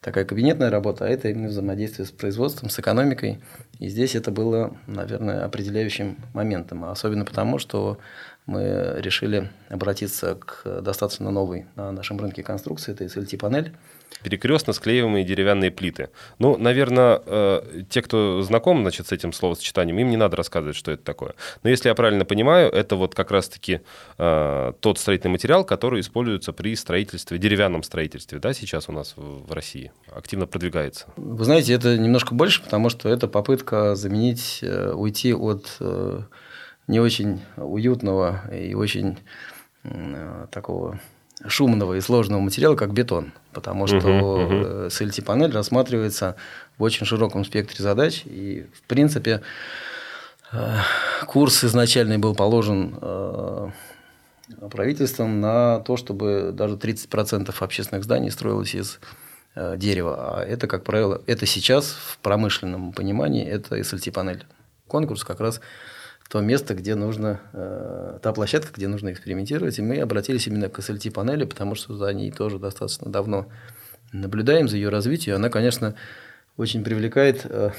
такая 0.00 0.24
кабинетная 0.24 0.70
работа, 0.70 1.04
а 1.04 1.08
это 1.08 1.28
именно 1.28 1.48
взаимодействие 1.48 2.06
с 2.06 2.10
производством, 2.10 2.70
с 2.70 2.78
экономикой. 2.78 3.42
И 3.78 3.88
здесь 3.88 4.14
это 4.14 4.30
было, 4.30 4.76
наверное, 4.86 5.44
определяющим 5.44 6.16
моментом. 6.34 6.84
Особенно 6.84 7.24
потому, 7.24 7.58
что 7.58 7.98
мы 8.46 8.96
решили 8.98 9.50
обратиться 9.68 10.34
к 10.34 10.80
достаточно 10.82 11.30
новой 11.30 11.66
на 11.76 11.92
нашем 11.92 12.18
рынке 12.18 12.42
конструкции, 12.42 12.92
это 12.92 13.04
SLT-панель. 13.04 13.72
Перекрестно 14.22 14.72
склеиваемые 14.72 15.24
деревянные 15.24 15.70
плиты. 15.70 16.10
Ну, 16.38 16.56
наверное, 16.56 17.22
э, 17.24 17.82
те, 17.88 18.02
кто 18.02 18.42
знаком 18.42 18.82
значит, 18.82 19.06
с 19.06 19.12
этим 19.12 19.32
словосочетанием, 19.32 19.98
им 19.98 20.10
не 20.10 20.16
надо 20.16 20.36
рассказывать, 20.36 20.76
что 20.76 20.92
это 20.92 21.02
такое. 21.02 21.34
Но 21.62 21.70
если 21.70 21.88
я 21.88 21.94
правильно 21.94 22.24
понимаю, 22.24 22.70
это 22.70 22.96
вот 22.96 23.14
как 23.14 23.30
раз-таки 23.30 23.80
э, 24.18 24.72
тот 24.80 24.98
строительный 24.98 25.32
материал, 25.32 25.64
который 25.64 26.00
используется 26.00 26.52
при 26.52 26.76
строительстве, 26.76 27.38
деревянном 27.38 27.82
строительстве, 27.82 28.38
да, 28.38 28.52
сейчас 28.52 28.88
у 28.88 28.92
нас 28.92 29.14
в, 29.16 29.52
России 29.52 29.92
активно 30.14 30.46
продвигается. 30.46 31.06
Вы 31.16 31.44
знаете, 31.44 31.72
это 31.72 31.98
немножко 31.98 32.34
больше, 32.34 32.62
потому 32.62 32.88
что 32.90 33.08
это 33.08 33.26
попытка 33.28 33.94
заменить, 33.94 34.60
э, 34.62 34.92
уйти 34.92 35.34
от 35.34 35.76
э, 35.80 36.22
не 36.86 37.00
очень 37.00 37.40
уютного 37.56 38.42
и 38.52 38.74
очень 38.74 39.18
э, 39.84 40.46
такого 40.50 41.00
шумного 41.46 41.94
и 41.94 42.00
сложного 42.00 42.40
материала, 42.40 42.76
как 42.76 42.92
бетон. 42.92 43.32
Потому 43.52 43.86
что 43.86 43.96
uh-huh, 43.96 44.50
uh-huh. 44.50 44.86
SLT-панель 44.88 45.52
рассматривается 45.52 46.36
в 46.78 46.82
очень 46.82 47.06
широком 47.06 47.44
спектре 47.44 47.82
задач. 47.82 48.22
И, 48.24 48.66
в 48.74 48.82
принципе, 48.82 49.42
э, 50.52 50.76
курс 51.26 51.64
изначальный 51.64 52.18
был 52.18 52.34
положен 52.34 53.72
правительством 54.70 55.40
на 55.40 55.78
то, 55.80 55.96
чтобы 55.96 56.50
даже 56.52 56.74
30% 56.74 57.54
общественных 57.58 58.04
зданий 58.04 58.30
строилось 58.30 58.74
из 58.74 58.98
дерева. 59.54 60.38
А 60.38 60.44
это, 60.44 60.66
как 60.66 60.84
правило, 60.84 61.22
это 61.26 61.46
сейчас 61.46 61.90
в 61.90 62.18
промышленном 62.18 62.92
понимании, 62.92 63.46
это 63.46 63.78
SLT-панель. 63.78 64.44
Конкурс 64.88 65.22
как 65.24 65.40
раз 65.40 65.60
то 66.30 66.40
место, 66.40 66.74
где 66.74 66.94
нужно, 66.94 67.40
э, 67.52 68.20
та 68.22 68.32
площадка, 68.32 68.72
где 68.72 68.86
нужно 68.86 69.12
экспериментировать. 69.12 69.80
И 69.80 69.82
мы 69.82 69.98
обратились 70.00 70.46
именно 70.46 70.68
к 70.68 70.78
SLT-панели, 70.78 71.44
потому 71.44 71.74
что 71.74 71.96
за 71.96 72.12
ней 72.12 72.30
тоже 72.30 72.60
достаточно 72.60 73.10
давно 73.10 73.48
наблюдаем, 74.12 74.68
за 74.68 74.76
ее 74.76 74.90
развитием. 74.90 75.36
Она, 75.36 75.48
конечно, 75.48 75.96
очень 76.56 76.84
привлекает 76.84 77.44
э, 77.44 77.72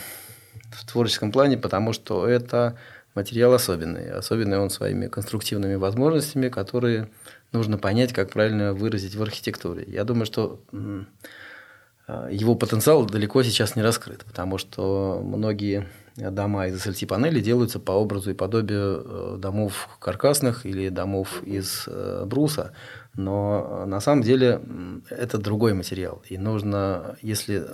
в 0.70 0.86
творческом 0.86 1.32
плане, 1.32 1.58
потому 1.58 1.94
что 1.94 2.28
это 2.28 2.78
материал 3.16 3.54
особенный. 3.54 4.12
Особенный 4.12 4.60
он 4.60 4.70
своими 4.70 5.08
конструктивными 5.08 5.76
возможностями, 5.76 6.50
которые 6.50 7.10
нужно 7.54 7.78
понять, 7.78 8.12
как 8.12 8.32
правильно 8.32 8.74
выразить 8.74 9.16
в 9.16 9.22
архитектуре. 9.22 9.86
Я 9.88 10.04
думаю, 10.04 10.26
что 10.26 10.60
э, 10.74 12.28
его 12.32 12.56
потенциал 12.56 13.06
далеко 13.06 13.44
сейчас 13.44 13.78
не 13.78 13.82
раскрыт, 13.82 14.26
потому 14.26 14.58
что 14.58 15.22
многие 15.24 15.88
дома 16.16 16.68
из 16.68 16.86
SLT-панели 16.86 17.40
делаются 17.40 17.80
по 17.80 17.92
образу 17.92 18.32
и 18.32 18.34
подобию 18.34 19.04
э, 19.04 19.38
домов 19.40 19.90
каркасных 20.00 20.66
или 20.66 20.90
домов 20.90 21.42
из 21.44 21.86
э, 21.88 22.26
бруса. 22.26 22.74
Но 23.16 23.86
на 23.86 24.00
самом 24.00 24.24
деле 24.24 24.62
это 25.10 25.38
другой 25.38 25.74
материал. 25.74 26.22
И 26.30 26.38
нужно, 26.38 27.18
если 27.22 27.68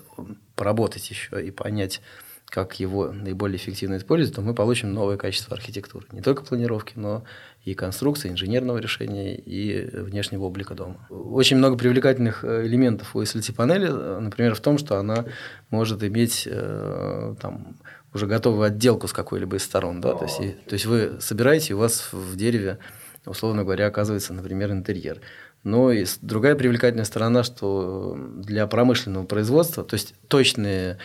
поработать 0.55 1.09
еще 1.09 1.45
и 1.45 1.51
понять 1.51 2.01
как 2.49 2.79
его 2.79 3.11
наиболее 3.11 3.57
эффективно 3.57 3.97
использовать, 3.97 4.35
то 4.35 4.41
мы 4.41 4.53
получим 4.53 4.93
новое 4.93 5.17
качество 5.17 5.53
архитектуры. 5.55 6.05
Не 6.13 6.21
только 6.21 6.43
планировки, 6.43 6.93
но 6.95 7.23
и 7.65 7.73
конструкции, 7.73 8.29
инженерного 8.29 8.77
решения, 8.77 9.35
и 9.35 9.89
внешнего 9.93 10.45
облика 10.45 10.73
дома. 10.73 11.05
Очень 11.09 11.57
много 11.57 11.77
привлекательных 11.77 12.45
э, 12.45 12.65
элементов 12.65 13.13
у 13.15 13.21
SLT-панели, 13.21 13.89
например, 14.21 14.55
в 14.55 14.61
том, 14.61 14.77
что 14.77 14.97
она 14.97 15.25
может 15.69 16.01
иметь 16.03 16.47
э, 16.49 17.35
там, 17.41 17.75
уже 18.13 18.27
готовую 18.27 18.63
отделку 18.63 19.07
с 19.07 19.13
какой-либо 19.13 19.57
из 19.57 19.63
сторон. 19.63 20.01
Да? 20.01 20.13
То, 20.13 20.25
есть, 20.25 20.41
и, 20.41 20.49
то 20.67 20.73
есть 20.73 20.85
вы 20.85 21.17
собираете, 21.19 21.73
и 21.73 21.75
у 21.75 21.79
вас 21.79 22.09
в 22.11 22.35
дереве, 22.35 22.79
условно 23.25 23.63
говоря, 23.63 23.87
оказывается, 23.87 24.33
например, 24.33 24.71
интерьер. 24.71 25.21
Но 25.63 25.91
и 25.91 26.05
другая 26.21 26.55
привлекательная 26.55 27.05
сторона, 27.05 27.43
что 27.43 28.17
для 28.37 28.67
промышленного 28.67 29.25
производства, 29.25 29.83
то 29.83 29.95
есть 29.95 30.13
точные 30.27 30.97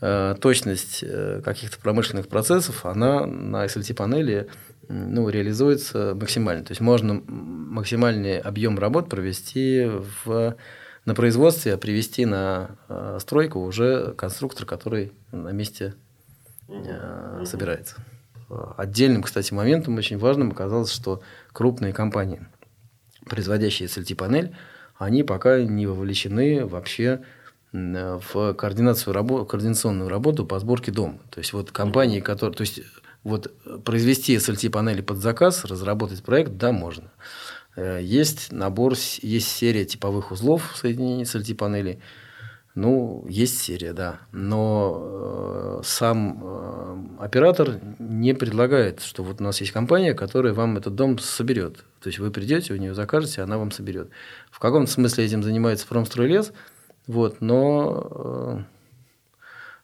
Э, 0.00 0.36
точность 0.40 1.02
э, 1.02 1.40
каких-то 1.44 1.78
промышленных 1.80 2.28
процессов, 2.28 2.86
она 2.86 3.26
на 3.26 3.64
SLT-панели 3.66 4.46
ну, 4.88 5.28
реализуется 5.28 6.14
максимально. 6.14 6.64
То 6.64 6.70
есть 6.70 6.80
можно 6.80 7.20
максимальный 7.26 8.38
объем 8.38 8.78
работ 8.78 9.08
провести 9.08 9.90
в, 10.24 10.56
на 11.04 11.14
производстве, 11.16 11.74
а 11.74 11.78
привести 11.78 12.26
на 12.26 12.76
э, 12.88 13.18
стройку 13.20 13.58
уже 13.58 14.14
конструктор, 14.16 14.66
который 14.66 15.12
на 15.32 15.50
месте 15.50 15.94
э, 16.68 17.44
собирается. 17.44 17.96
Отдельным, 18.48 19.22
кстати, 19.22 19.52
моментом 19.52 19.96
очень 19.96 20.18
важным 20.18 20.52
оказалось, 20.52 20.92
что 20.92 21.20
крупные 21.52 21.92
компании, 21.92 22.46
производящие 23.26 23.88
SLT-панель, 23.88 24.54
они 24.96 25.22
пока 25.22 25.62
не 25.62 25.86
вовлечены 25.86 26.64
вообще 26.64 27.22
в 27.72 28.54
координацию 28.54 29.14
координационную 29.44 30.08
работу 30.08 30.46
по 30.46 30.58
сборке 30.58 30.90
дома. 30.90 31.18
То 31.30 31.40
есть 31.40 31.52
вот 31.52 31.70
компании, 31.70 32.20
которые, 32.20 32.56
то 32.56 32.62
есть 32.62 32.80
вот 33.24 33.52
произвести 33.84 34.36
SLT-панели 34.36 35.02
под 35.02 35.18
заказ, 35.18 35.64
разработать 35.64 36.22
проект, 36.22 36.56
да, 36.56 36.72
можно. 36.72 37.10
Э, 37.76 38.00
есть 38.02 38.52
набор, 38.52 38.94
есть 39.22 39.48
серия 39.48 39.84
типовых 39.84 40.32
узлов 40.32 40.74
соединений 40.76 41.24
SLT-панелей. 41.24 42.00
Ну, 42.78 43.24
есть 43.28 43.58
серия, 43.60 43.92
да. 43.92 44.20
Но 44.32 45.80
э, 45.80 45.80
сам 45.84 46.40
э, 46.42 47.24
оператор 47.24 47.80
не 47.98 48.34
предлагает, 48.34 49.00
что 49.00 49.22
вот 49.22 49.40
у 49.40 49.44
нас 49.44 49.60
есть 49.60 49.72
компания, 49.72 50.14
которая 50.14 50.52
вам 50.52 50.76
этот 50.76 50.94
дом 50.94 51.18
соберет. 51.18 51.84
То 52.00 52.08
есть 52.08 52.18
вы 52.18 52.30
придете, 52.30 52.72
у 52.74 52.76
нее 52.76 52.94
закажете, 52.94 53.42
она 53.42 53.58
вам 53.58 53.72
соберет. 53.72 54.10
В 54.50 54.58
каком-то 54.58 54.90
смысле 54.90 55.24
этим 55.24 55.42
занимается 55.42 55.86
промстройлес– 55.86 56.52
вот, 57.08 57.40
но 57.40 58.66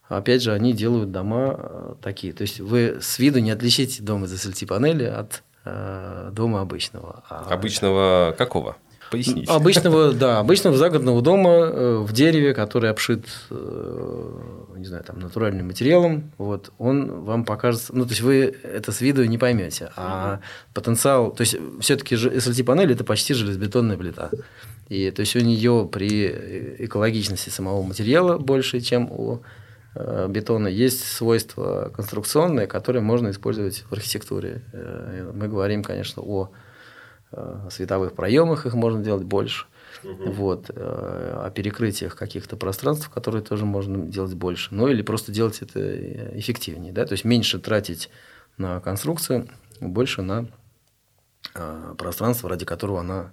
э, 0.09 0.15
опять 0.15 0.43
же, 0.43 0.53
они 0.53 0.73
делают 0.73 1.11
дома 1.11 1.55
э, 1.57 1.95
такие. 2.01 2.33
То 2.33 2.43
есть 2.43 2.59
вы 2.59 2.99
с 3.01 3.17
виду 3.17 3.39
не 3.39 3.49
отличите 3.49 4.03
дом 4.03 4.25
из 4.25 4.33
SLT-панели 4.33 5.05
от 5.05 5.43
э, 5.65 6.29
дома 6.31 6.61
обычного. 6.61 7.23
А... 7.27 7.47
Обычного 7.49 8.35
какого? 8.37 8.77
Поясните. 9.11 9.51
Обычного, 9.51 10.13
да, 10.13 10.39
обычного 10.39 10.77
загородного 10.77 11.21
дома 11.21 11.49
э, 11.49 11.97
в 11.99 12.11
дереве, 12.11 12.53
который 12.53 12.89
обшит, 12.89 13.25
не 13.49 14.85
знаю, 14.85 15.03
там, 15.03 15.19
натуральным 15.19 15.67
материалом, 15.67 16.31
вот, 16.37 16.71
он 16.77 17.21
вам 17.23 17.45
покажется, 17.45 17.95
ну, 17.95 18.05
то 18.05 18.11
есть 18.11 18.21
вы 18.21 18.55
это 18.63 18.91
с 18.91 19.01
виду 19.01 19.23
не 19.25 19.37
поймете, 19.37 19.91
а 19.95 20.39
потенциал, 20.73 21.31
то 21.31 21.41
есть 21.41 21.55
все-таки 21.79 22.15
SLT-панель 22.15 22.91
это 22.91 23.03
почти 23.03 23.33
железобетонная 23.33 23.97
плита. 23.97 24.29
И 24.89 25.09
то 25.11 25.21
есть 25.21 25.35
у 25.35 25.39
нее 25.39 25.89
при 25.91 26.27
экологичности 26.79 27.49
самого 27.49 27.81
материала 27.81 28.37
больше, 28.37 28.81
чем 28.81 29.11
у 29.11 29.41
э, 29.95 30.27
бетона, 30.29 30.67
есть 30.67 31.03
свойства 31.03 31.91
конструкционные, 31.95 32.67
которые 32.67 33.01
можно 33.01 33.31
использовать 33.31 33.83
в 33.89 33.93
архитектуре. 33.93 34.61
Э, 34.73 35.31
мы 35.33 35.47
говорим, 35.47 35.83
конечно, 35.83 36.21
о 36.21 36.49
э, 36.51 36.55
световых 37.69 38.13
проемах, 38.13 38.65
их 38.65 38.73
можно 38.73 39.03
делать 39.03 39.23
больше. 39.23 39.65
Угу. 40.03 40.31
Вот, 40.31 40.69
о 40.75 41.49
перекрытиях 41.53 42.15
каких-то 42.15 42.57
пространств, 42.57 43.09
которые 43.09 43.43
тоже 43.43 43.65
можно 43.65 44.05
делать 44.05 44.33
больше. 44.33 44.73
Ну 44.73 44.87
или 44.87 45.01
просто 45.01 45.31
делать 45.31 45.61
это 45.61 46.37
эффективнее. 46.37 46.93
Да? 46.93 47.05
То 47.05 47.13
есть 47.13 47.23
меньше 47.23 47.59
тратить 47.59 48.09
на 48.57 48.79
конструкцию, 48.81 49.47
больше 49.79 50.21
на 50.21 50.47
пространство, 51.97 52.49
ради 52.49 52.65
которого 52.65 52.99
она 52.99 53.31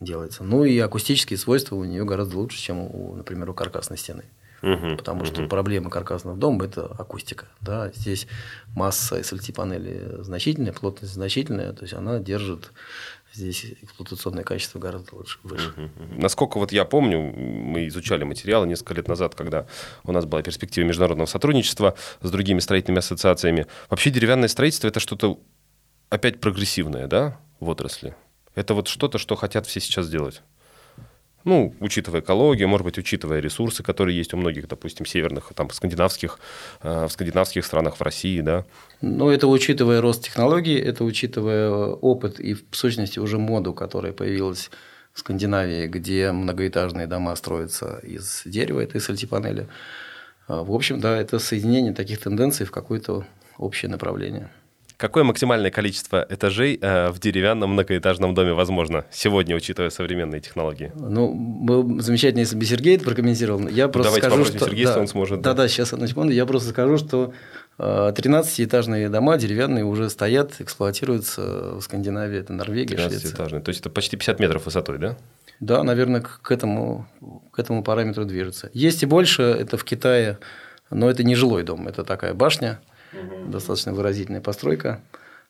делается. 0.00 0.44
Ну 0.44 0.64
и 0.64 0.78
акустические 0.78 1.38
свойства 1.38 1.76
у 1.76 1.84
нее 1.84 2.04
гораздо 2.04 2.36
лучше, 2.36 2.58
чем, 2.58 2.80
у, 2.80 3.14
например, 3.14 3.50
у 3.50 3.54
каркасной 3.54 3.96
стены. 3.96 4.24
Угу, 4.62 4.96
Потому 4.96 5.22
угу. 5.22 5.26
что 5.26 5.46
проблема 5.48 5.90
каркасного 5.90 6.36
дома– 6.36 6.64
это 6.66 6.86
акустика. 6.86 7.46
Да? 7.60 7.90
Здесь 7.94 8.26
масса 8.76 9.18
SLT-панели 9.18 10.22
значительная, 10.22 10.72
плотность 10.72 11.14
значительная, 11.14 11.72
то 11.72 11.82
есть 11.82 11.94
она 11.94 12.18
держит 12.18 12.70
здесь 13.32 13.64
эксплуатационное 13.82 14.44
качество 14.44 14.78
гораздо 14.78 15.14
лучше, 15.14 15.38
выше. 15.42 15.90
Насколько 16.16 16.58
вот 16.58 16.72
я 16.72 16.84
помню, 16.84 17.20
мы 17.20 17.86
изучали 17.88 18.24
материалы 18.24 18.66
несколько 18.66 18.94
лет 18.94 19.08
назад, 19.08 19.34
когда 19.34 19.66
у 20.04 20.12
нас 20.12 20.24
была 20.24 20.42
перспектива 20.42 20.84
международного 20.84 21.26
сотрудничества 21.26 21.96
с 22.20 22.30
другими 22.30 22.60
строительными 22.60 22.98
ассоциациями. 22.98 23.66
Вообще 23.88 24.10
деревянное 24.10 24.48
строительство– 24.48 24.86
это 24.88 25.00
что-то 25.00 25.40
опять 26.10 26.40
прогрессивное 26.40 27.06
да, 27.06 27.40
в 27.60 27.68
отрасли? 27.68 28.14
Это 28.54 28.74
вот 28.74 28.88
что-то, 28.88 29.18
что 29.18 29.34
хотят 29.34 29.66
все 29.66 29.80
сейчас 29.80 30.06
сделать. 30.06 30.42
Ну, 31.44 31.74
учитывая 31.80 32.20
экологию, 32.20 32.68
может 32.68 32.84
быть, 32.84 32.98
учитывая 32.98 33.40
ресурсы, 33.40 33.82
которые 33.82 34.16
есть 34.16 34.34
у 34.34 34.36
многих, 34.36 34.68
допустим, 34.68 35.06
северных, 35.06 35.52
там, 35.54 35.70
скандинавских, 35.70 36.38
э, 36.82 37.06
в 37.06 37.12
скандинавских 37.12 37.64
странах, 37.64 37.96
в 37.96 38.02
России, 38.02 38.40
да. 38.40 38.64
Ну, 39.00 39.28
это 39.28 39.48
учитывая 39.48 40.00
рост 40.00 40.24
технологий, 40.24 40.78
это 40.78 41.04
учитывая 41.04 41.70
опыт 41.70 42.38
и, 42.40 42.54
в 42.54 42.64
сущности, 42.72 43.18
уже 43.18 43.38
моду, 43.38 43.74
которая 43.74 44.12
появилась 44.12 44.70
в 45.12 45.18
Скандинавии, 45.18 45.88
где 45.88 46.32
многоэтажные 46.32 47.06
дома 47.06 47.36
строятся 47.36 47.98
из 48.02 48.42
дерева, 48.46 48.80
это 48.80 48.98
из 48.98 49.28
панели. 49.28 49.68
В 50.48 50.72
общем, 50.72 51.00
да, 51.00 51.20
это 51.20 51.38
соединение 51.38 51.92
таких 51.92 52.20
тенденций 52.20 52.64
в 52.66 52.70
какое-то 52.70 53.26
общее 53.58 53.90
направление. 53.90 54.48
Какое 55.02 55.24
максимальное 55.24 55.72
количество 55.72 56.24
этажей 56.30 56.78
э, 56.80 57.10
в 57.10 57.18
деревянном 57.18 57.70
многоэтажном 57.70 58.34
доме 58.36 58.52
возможно 58.52 59.04
сегодня, 59.10 59.56
учитывая 59.56 59.90
современные 59.90 60.40
технологии? 60.40 60.92
Ну, 60.94 61.34
было 61.34 62.00
замечательно, 62.00 62.38
если 62.38 62.54
бы 62.54 62.64
Сергей 62.64 62.94
это 62.94 63.04
прокомментировал. 63.06 63.66
Я 63.66 63.88
просто 63.88 64.10
Давайте 64.12 64.28
скажу, 64.28 64.44
что... 64.44 64.64
Сергея, 64.64 64.86
да, 64.86 65.00
он 65.00 65.08
сможет. 65.08 65.40
Да, 65.40 65.54
да, 65.54 65.66
сейчас, 65.66 65.92
одну 65.92 66.06
секунду. 66.06 66.32
Я 66.32 66.46
просто 66.46 66.70
скажу, 66.70 66.98
что 66.98 67.32
13-этажные 67.78 69.06
э, 69.06 69.08
дома 69.08 69.38
деревянные 69.38 69.84
уже 69.84 70.08
стоят, 70.08 70.60
эксплуатируются 70.60 71.40
в 71.74 71.80
Скандинавии, 71.80 72.38
это 72.38 72.52
Норвегия, 72.52 72.94
13 72.94 73.22
Швеция. 73.22 73.60
То 73.60 73.68
есть 73.70 73.80
это 73.80 73.90
почти 73.90 74.16
50 74.16 74.38
метров 74.38 74.66
высотой, 74.66 74.98
да? 74.98 75.16
Да, 75.58 75.82
наверное, 75.82 76.20
к 76.20 76.48
этому, 76.52 77.08
к 77.50 77.58
этому 77.58 77.82
параметру 77.82 78.24
движется. 78.24 78.70
Есть 78.72 79.02
и 79.02 79.06
больше, 79.06 79.42
это 79.42 79.76
в 79.76 79.82
Китае, 79.82 80.38
но 80.90 81.10
это 81.10 81.24
не 81.24 81.34
жилой 81.34 81.64
дом, 81.64 81.88
это 81.88 82.04
такая 82.04 82.34
башня– 82.34 82.78
угу. 83.12 83.50
достаточно 83.50 83.92
выразительная 83.92 84.40
постройка. 84.40 85.00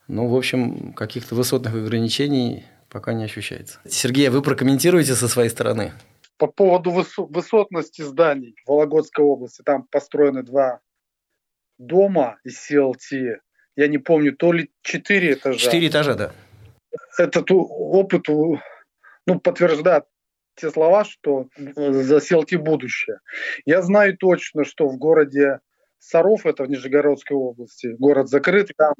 Но, 0.08 0.26
в 0.28 0.36
общем, 0.36 0.92
каких-то 0.92 1.34
высотных 1.34 1.74
ограничений 1.74 2.64
пока 2.88 3.14
не 3.14 3.24
ощущается. 3.24 3.80
Сергей, 3.86 4.28
а 4.28 4.30
вы 4.30 4.42
прокомментируете 4.42 5.14
со 5.14 5.28
своей 5.28 5.48
стороны? 5.48 5.92
По 6.36 6.46
поводу 6.46 6.90
высотности 6.90 8.02
зданий 8.02 8.54
в 8.64 8.68
Вологодской 8.68 9.24
области, 9.24 9.62
там 9.62 9.84
построены 9.84 10.42
два 10.42 10.80
дома 11.78 12.38
из 12.44 12.70
CLT. 12.70 13.36
Я 13.76 13.88
не 13.88 13.98
помню, 13.98 14.36
то 14.36 14.52
ли 14.52 14.70
четыре 14.82 15.34
этажа. 15.34 15.58
Четыре 15.58 15.88
этажа, 15.88 16.14
да. 16.14 16.32
Этот 17.16 17.50
опыт 17.50 18.28
ну, 18.28 19.40
подтверждает 19.40 20.04
те 20.56 20.70
слова, 20.70 21.04
что 21.04 21.46
за 21.56 22.16
CLT 22.16 22.58
будущее. 22.58 23.18
Я 23.64 23.82
знаю 23.82 24.16
точно, 24.18 24.64
что 24.64 24.88
в 24.88 24.98
городе 24.98 25.60
Саров, 26.02 26.46
это 26.46 26.64
в 26.64 26.68
Нижегородской 26.68 27.36
области, 27.36 27.94
город 27.98 28.28
закрытый, 28.28 28.74
там 28.76 28.94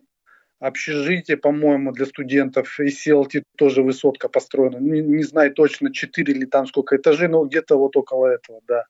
общежитие, 0.61 1.37
по-моему, 1.37 1.90
для 1.90 2.06
студентов, 2.06 2.78
и 2.78 2.87
CLT 2.87 3.42
тоже 3.59 3.82
высотка 3.82 4.28
построена. 4.28 4.76
Не, 4.76 5.00
не 5.00 5.25
знаю 5.25 5.52
точно, 5.52 5.92
4 5.92 6.32
или 6.32 6.44
там 6.44 6.68
сколько 6.68 6.97
этажей, 6.97 7.26
но 7.26 7.44
где-то 7.44 7.76
вот 7.76 7.97
около 7.97 8.26
этого, 8.26 8.61
да. 8.68 8.85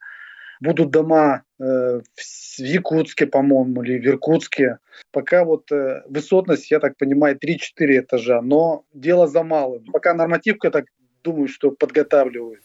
Будут 0.61 0.91
дома 0.91 1.43
э, 1.59 1.65
в 1.65 2.59
Якутске, 2.59 3.27
по-моему, 3.27 3.83
или 3.83 3.99
в 3.99 4.07
Иркутске. 4.07 4.79
Пока 5.11 5.45
вот 5.45 5.73
э, 5.73 6.03
высотность, 6.07 6.71
я 6.71 6.79
так 6.79 6.99
понимаю, 6.99 7.39
3-4 7.43 8.01
этажа, 8.01 8.43
но 8.43 8.85
дело 8.93 9.27
за 9.27 9.43
малым. 9.43 9.87
Пока 9.91 10.13
нормативка, 10.13 10.71
так 10.71 10.85
думаю, 11.25 11.49
что 11.49 11.71
подготавливают. 11.71 12.61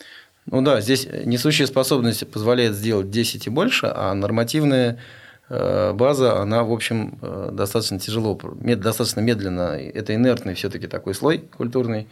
Ну 0.46 0.62
да, 0.62 0.82
здесь 0.82 1.08
несущая 1.26 1.66
способность 1.66 2.30
позволяет 2.30 2.74
сделать 2.74 3.10
10 3.10 3.48
и 3.48 3.50
больше, 3.50 3.90
а 3.90 4.14
нормативная 4.14 4.96
Э, 4.96 5.00
база, 5.50 6.40
она, 6.40 6.64
в 6.64 6.72
общем, 6.72 7.18
э, 7.22 7.50
достаточно 7.54 8.00
тяжело, 8.00 8.36
достаточно 8.36 9.22
медленно. 9.22 9.78
Это 9.80 10.14
инертный 10.14 10.56
все-таки 10.56 10.88
такой 10.88 11.14
слой 11.14 11.40
культурный, 11.40 12.08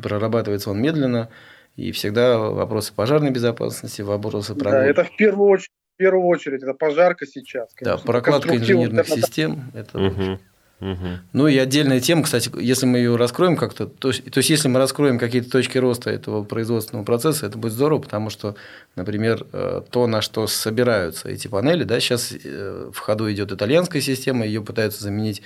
прорабатывается 0.00 0.70
он 0.70 0.80
медленно. 0.82 1.28
И 1.76 1.92
всегда 1.92 2.36
вопросы 2.38 2.92
пожарной 2.92 3.30
безопасности, 3.30 4.02
вопросы 4.02 4.54
про... 4.54 4.70
Да, 4.70 4.84
это 4.84 5.04
в 5.04 5.16
первую 5.16 5.50
очередь 5.50 5.70
первую 6.00 6.24
очередь 6.28 6.62
это 6.62 6.72
пожарка 6.72 7.26
сейчас. 7.26 7.68
Конечно. 7.74 7.98
Да, 7.98 8.02
прокладка 8.02 8.56
инженерных 8.56 9.06
систем. 9.06 9.70
Это 9.74 9.98
угу. 9.98 10.38
Угу. 10.80 11.08
Ну 11.34 11.46
и 11.46 11.58
отдельная 11.58 12.00
тема, 12.00 12.22
кстати, 12.22 12.50
если 12.58 12.86
мы 12.86 12.98
ее 12.98 13.16
раскроем 13.16 13.56
как-то, 13.56 13.86
то, 13.86 14.12
то 14.12 14.38
есть 14.38 14.50
если 14.50 14.68
мы 14.68 14.78
раскроем 14.78 15.18
какие-то 15.18 15.50
точки 15.50 15.76
роста 15.76 16.10
этого 16.10 16.42
производственного 16.42 17.04
процесса, 17.04 17.46
это 17.46 17.58
будет 17.58 17.72
здорово, 17.72 18.00
потому 18.00 18.30
что, 18.30 18.56
например, 18.96 19.46
э, 19.52 19.82
то, 19.90 20.06
на 20.06 20.22
что 20.22 20.46
собираются 20.46 21.28
эти 21.28 21.48
панели, 21.48 21.84
да, 21.84 22.00
сейчас 22.00 22.32
э, 22.32 22.90
в 22.92 22.98
ходу 22.98 23.30
идет 23.30 23.52
итальянская 23.52 24.00
система, 24.00 24.46
ее 24.46 24.62
пытаются 24.62 25.02
заменить 25.02 25.42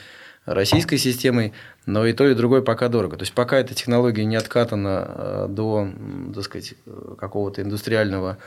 российской 0.47 0.99
системой, 0.99 1.53
но 1.87 2.07
и 2.07 2.13
то, 2.13 2.29
и 2.29 2.35
другое 2.35 2.63
пока 2.63 2.89
дорого. 2.89 3.17
То 3.17 3.23
есть 3.23 3.33
пока 3.33 3.59
эта 3.59 3.75
технология 3.75 4.25
не 4.25 4.37
откатана 4.37 5.05
э, 5.09 5.47
до, 5.49 5.89
так 6.33 6.45
сказать, 6.45 6.75
какого-то 7.19 7.63
индустриального 7.63 8.39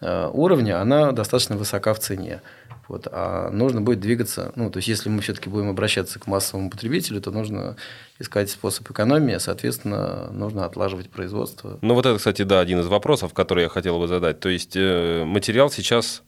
уровня, 0.00 0.80
она 0.80 1.12
достаточно 1.12 1.56
высока 1.56 1.94
в 1.94 1.98
цене. 1.98 2.40
Вот, 2.88 3.08
а 3.10 3.50
нужно 3.50 3.80
будет 3.80 4.00
двигаться, 4.00 4.52
ну, 4.54 4.70
то 4.70 4.76
есть, 4.76 4.88
если 4.88 5.08
мы 5.08 5.20
все-таки 5.20 5.48
будем 5.48 5.68
обращаться 5.68 6.20
к 6.20 6.26
массовому 6.28 6.70
потребителю, 6.70 7.20
то 7.20 7.32
нужно 7.32 7.76
искать 8.20 8.48
способ 8.48 8.88
экономии, 8.90 9.38
соответственно, 9.38 10.30
нужно 10.30 10.64
отлаживать 10.64 11.10
производство. 11.10 11.78
Ну, 11.82 11.94
вот 11.94 12.06
это, 12.06 12.16
кстати, 12.16 12.42
да, 12.42 12.60
один 12.60 12.80
из 12.80 12.86
вопросов, 12.86 13.34
который 13.34 13.64
я 13.64 13.68
хотел 13.68 13.98
бы 13.98 14.06
задать. 14.06 14.38
То 14.38 14.48
есть, 14.48 14.76
э, 14.76 15.24
материал 15.24 15.68
сейчас 15.68 16.22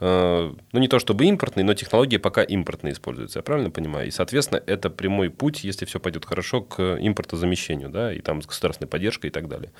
э, 0.00 0.52
ну, 0.72 0.78
не 0.78 0.88
то 0.88 0.98
чтобы 0.98 1.24
импортный, 1.24 1.62
но 1.62 1.72
технологии 1.72 2.18
пока 2.18 2.42
импортные 2.42 2.92
используются, 2.92 3.38
я 3.38 3.42
правильно 3.42 3.70
понимаю? 3.70 4.08
И, 4.08 4.10
соответственно, 4.10 4.62
это 4.66 4.90
прямой 4.90 5.30
путь, 5.30 5.64
если 5.64 5.86
все 5.86 5.98
пойдет 5.98 6.26
хорошо, 6.26 6.60
к 6.60 6.98
импортозамещению, 7.00 7.88
да, 7.88 8.12
и 8.12 8.20
там 8.20 8.42
с 8.42 8.46
государственной 8.46 8.88
поддержкой 8.88 9.28
и 9.28 9.30
так 9.30 9.48
далее. 9.48 9.72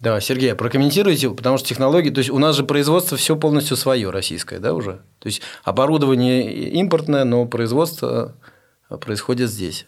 Да, 0.00 0.20
Сергей, 0.20 0.52
а 0.52 0.56
прокомментируйте, 0.56 1.28
потому 1.30 1.58
что 1.58 1.68
технологии, 1.68 2.10
то 2.10 2.18
есть 2.18 2.30
у 2.30 2.38
нас 2.38 2.54
же 2.54 2.62
производство 2.64 3.16
все 3.16 3.36
полностью 3.36 3.76
свое 3.76 4.10
российское, 4.10 4.60
да, 4.60 4.72
уже? 4.74 5.02
То 5.18 5.26
есть 5.26 5.42
оборудование 5.64 6.52
импортное, 6.70 7.24
но 7.24 7.46
производство 7.46 8.36
происходит 9.00 9.50
здесь. 9.50 9.86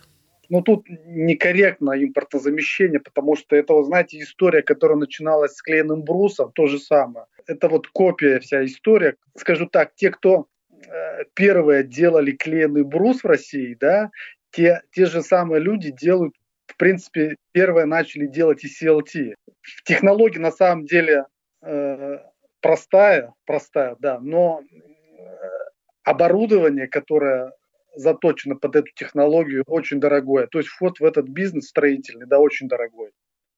Ну, 0.49 0.63
тут 0.63 0.87
некорректно 1.07 1.93
импортозамещение, 1.93 2.99
потому 2.99 3.37
что 3.37 3.55
это, 3.55 3.73
вы 3.73 3.85
знаете, 3.85 4.19
история, 4.19 4.63
которая 4.63 4.99
начиналась 4.99 5.55
с 5.55 5.63
клееным 5.63 6.03
брусом, 6.03 6.51
то 6.53 6.67
же 6.67 6.81
самое. 6.81 7.27
Это 7.47 7.69
вот 7.69 7.87
копия 7.87 8.41
вся 8.41 8.65
история. 8.65 9.15
Скажу 9.37 9.67
так, 9.67 9.95
те, 9.95 10.11
кто 10.11 10.49
э, 10.73 11.25
первые 11.35 11.85
делали 11.85 12.33
клееный 12.33 12.83
брус 12.83 13.23
в 13.23 13.27
России, 13.27 13.77
да, 13.81 14.11
те, 14.51 14.83
те 14.93 15.07
же 15.07 15.23
самые 15.23 15.61
люди 15.61 15.93
делают 15.93 16.35
в 16.71 16.77
принципе, 16.77 17.37
первые 17.53 17.87
начали 17.87 18.27
делать 18.27 18.65
и 18.65 18.69
CLT. 18.69 19.35
Технология 19.85 20.39
на 20.39 20.53
самом 20.53 20.87
деле 20.87 21.27
э, 21.63 22.19
простая, 22.61 23.35
простая, 23.45 23.97
да, 23.99 24.21
но 24.21 24.61
э, 24.63 24.87
оборудование, 26.05 26.87
которое 26.87 27.53
заточено 27.97 28.55
под 28.55 28.77
эту 28.77 28.89
технологию, 28.95 29.65
очень 29.67 29.99
дорогое. 29.99 30.47
То 30.47 30.59
есть 30.59 30.71
вход 30.71 31.01
в 31.01 31.05
этот 31.05 31.29
бизнес 31.29 31.69
строительный, 31.69 32.27
да, 32.27 32.39
очень 32.39 32.69
дорогой. 32.69 33.11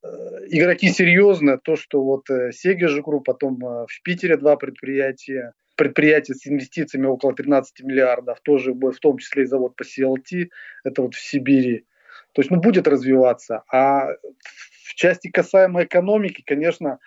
Э, 0.03 0.09
игроки 0.49 0.89
серьезные, 0.89 1.59
то, 1.63 1.77
что 1.77 2.03
вот 2.03 2.31
Sega 2.31 2.89
же 2.89 3.03
Group, 3.03 3.25
потом 3.27 3.59
в 3.59 4.03
Питере 4.03 4.39
два 4.39 4.57
предприятия, 4.57 5.53
предприятие 5.77 6.35
с 6.35 6.47
инвестициями 6.47 7.07
около 7.07 7.35
13 7.35 7.83
миллиардов, 7.83 8.41
тоже 8.41 8.73
в 8.73 8.99
том 9.01 9.19
числе 9.19 9.43
и 9.43 9.47
завод 9.47 9.77
по 9.77 9.83
CLT, 9.83 10.49
это 10.85 11.03
вот 11.03 11.15
в 11.15 11.21
Сибири. 11.21 11.85
То 12.33 12.41
есть, 12.41 12.51
ну, 12.51 12.61
будет 12.61 12.89
развиваться. 12.89 13.63
А 13.71 14.09
в 14.85 14.95
части 14.95 15.31
касаемо 15.31 15.85
экономики, 15.85 16.43
конечно, 16.45 16.99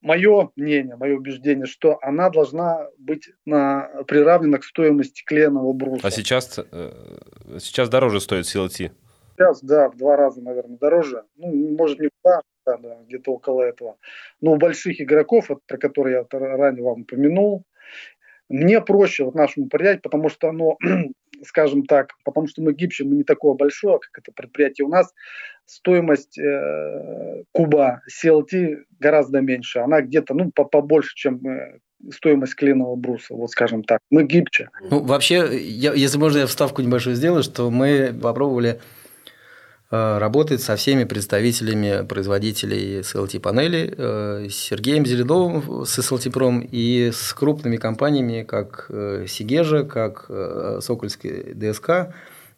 мое 0.00 0.50
мнение, 0.56 0.96
мое 0.96 1.16
убеждение, 1.16 1.66
что 1.66 1.98
она 2.02 2.30
должна 2.30 2.86
быть 2.98 3.30
на, 3.44 3.88
приравнена 4.06 4.58
к 4.58 4.64
стоимости 4.64 5.22
кленового 5.24 5.72
бруса. 5.72 6.06
А 6.06 6.10
сейчас, 6.10 6.58
э, 6.58 7.18
сейчас 7.58 7.88
дороже 7.88 8.20
стоит 8.20 8.44
CLT? 8.44 8.90
Сейчас, 9.34 9.62
да, 9.62 9.88
в 9.88 9.96
два 9.96 10.16
раза, 10.16 10.42
наверное, 10.42 10.78
дороже. 10.78 11.24
Ну, 11.36 11.76
может, 11.76 12.00
не 12.00 12.08
в 12.08 12.10
два, 12.22 12.42
да, 12.66 12.76
да, 12.76 12.98
где-то 13.06 13.32
около 13.32 13.62
этого. 13.62 13.96
Но 14.40 14.52
у 14.52 14.56
больших 14.56 15.00
игроков, 15.00 15.48
вот, 15.48 15.62
про 15.66 15.78
которые 15.78 16.26
я 16.32 16.38
ранее 16.38 16.84
вам 16.84 17.02
упомянул, 17.02 17.64
мне 18.48 18.80
проще 18.80 19.24
вот 19.24 19.34
нашему 19.34 19.66
предприятию, 19.66 20.02
потому 20.02 20.28
что 20.28 20.48
оно, 20.48 20.76
скажем 21.44 21.84
так, 21.84 22.10
потому 22.24 22.46
что 22.48 22.62
мы 22.62 22.74
гибче, 22.74 23.04
мы 23.04 23.16
не 23.16 23.24
такое 23.24 23.54
большое, 23.54 23.98
как 23.98 24.22
это 24.22 24.32
предприятие 24.32 24.86
у 24.86 24.90
нас, 24.90 25.12
стоимость 25.66 26.38
э, 26.38 27.42
куба 27.52 28.02
CLT 28.08 28.84
гораздо 28.98 29.40
меньше. 29.40 29.80
Она 29.80 30.00
где-то, 30.00 30.34
ну, 30.34 30.50
побольше, 30.50 31.14
чем 31.14 31.46
э, 31.46 31.78
стоимость 32.10 32.54
клинового 32.54 32.96
бруса, 32.96 33.34
вот 33.34 33.50
скажем 33.50 33.84
так. 33.84 34.00
Мы 34.10 34.24
гибче. 34.24 34.70
Ну, 34.90 35.00
вообще, 35.00 35.58
я, 35.58 35.92
если 35.92 36.18
можно, 36.18 36.38
я 36.38 36.46
вставку 36.46 36.82
небольшую 36.82 37.16
сделаю, 37.16 37.42
что 37.42 37.70
мы 37.70 38.14
попробовали 38.20 38.80
работает 39.90 40.60
со 40.60 40.76
всеми 40.76 41.04
представителями 41.04 42.06
производителей 42.06 43.00
SLT-панелей, 43.00 43.94
э, 43.96 44.48
с 44.50 44.54
Сергеем 44.54 45.06
Зеледовым 45.06 45.86
с 45.86 45.98
SLT-пром 45.98 46.60
и 46.60 47.10
с 47.10 47.32
крупными 47.32 47.76
компаниями, 47.76 48.42
как 48.42 48.86
э, 48.90 49.24
Сигежа, 49.26 49.84
как 49.84 50.30
Сокольский 50.82 51.54
ДСК, 51.54 52.14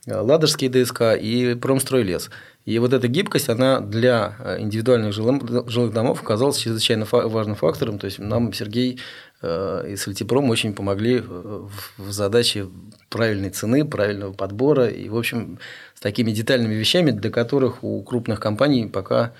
Ладожский 0.07 0.69
ДСК 0.69 1.17
и 1.21 1.55
Промстройлес. 1.55 2.31
И 2.65 2.79
вот 2.79 2.93
эта 2.93 3.07
гибкость, 3.07 3.49
она 3.49 3.81
для 3.81 4.35
индивидуальных 4.59 5.13
жилых 5.13 5.93
домов 5.93 6.23
оказалась 6.23 6.59
чрезвычайно 6.59 7.07
важным 7.11 7.55
фактором. 7.55 7.99
То 7.99 8.07
есть 8.07 8.19
нам 8.19 8.53
Сергей 8.53 8.99
и 9.43 9.97
Сальтипром 9.97 10.51
очень 10.51 10.75
помогли 10.75 11.21
в 11.21 12.11
задаче 12.11 12.69
правильной 13.09 13.51
цены, 13.51 13.85
правильного 13.87 14.33
подбора 14.33 14.89
и, 14.89 15.09
в 15.09 15.17
общем, 15.17 15.59
с 15.95 16.01
такими 16.01 16.31
детальными 16.31 16.75
вещами, 16.75 17.11
для 17.11 17.31
которых 17.31 17.83
у 17.83 18.03
крупных 18.03 18.39
компаний 18.39 18.87
пока, 18.87 19.33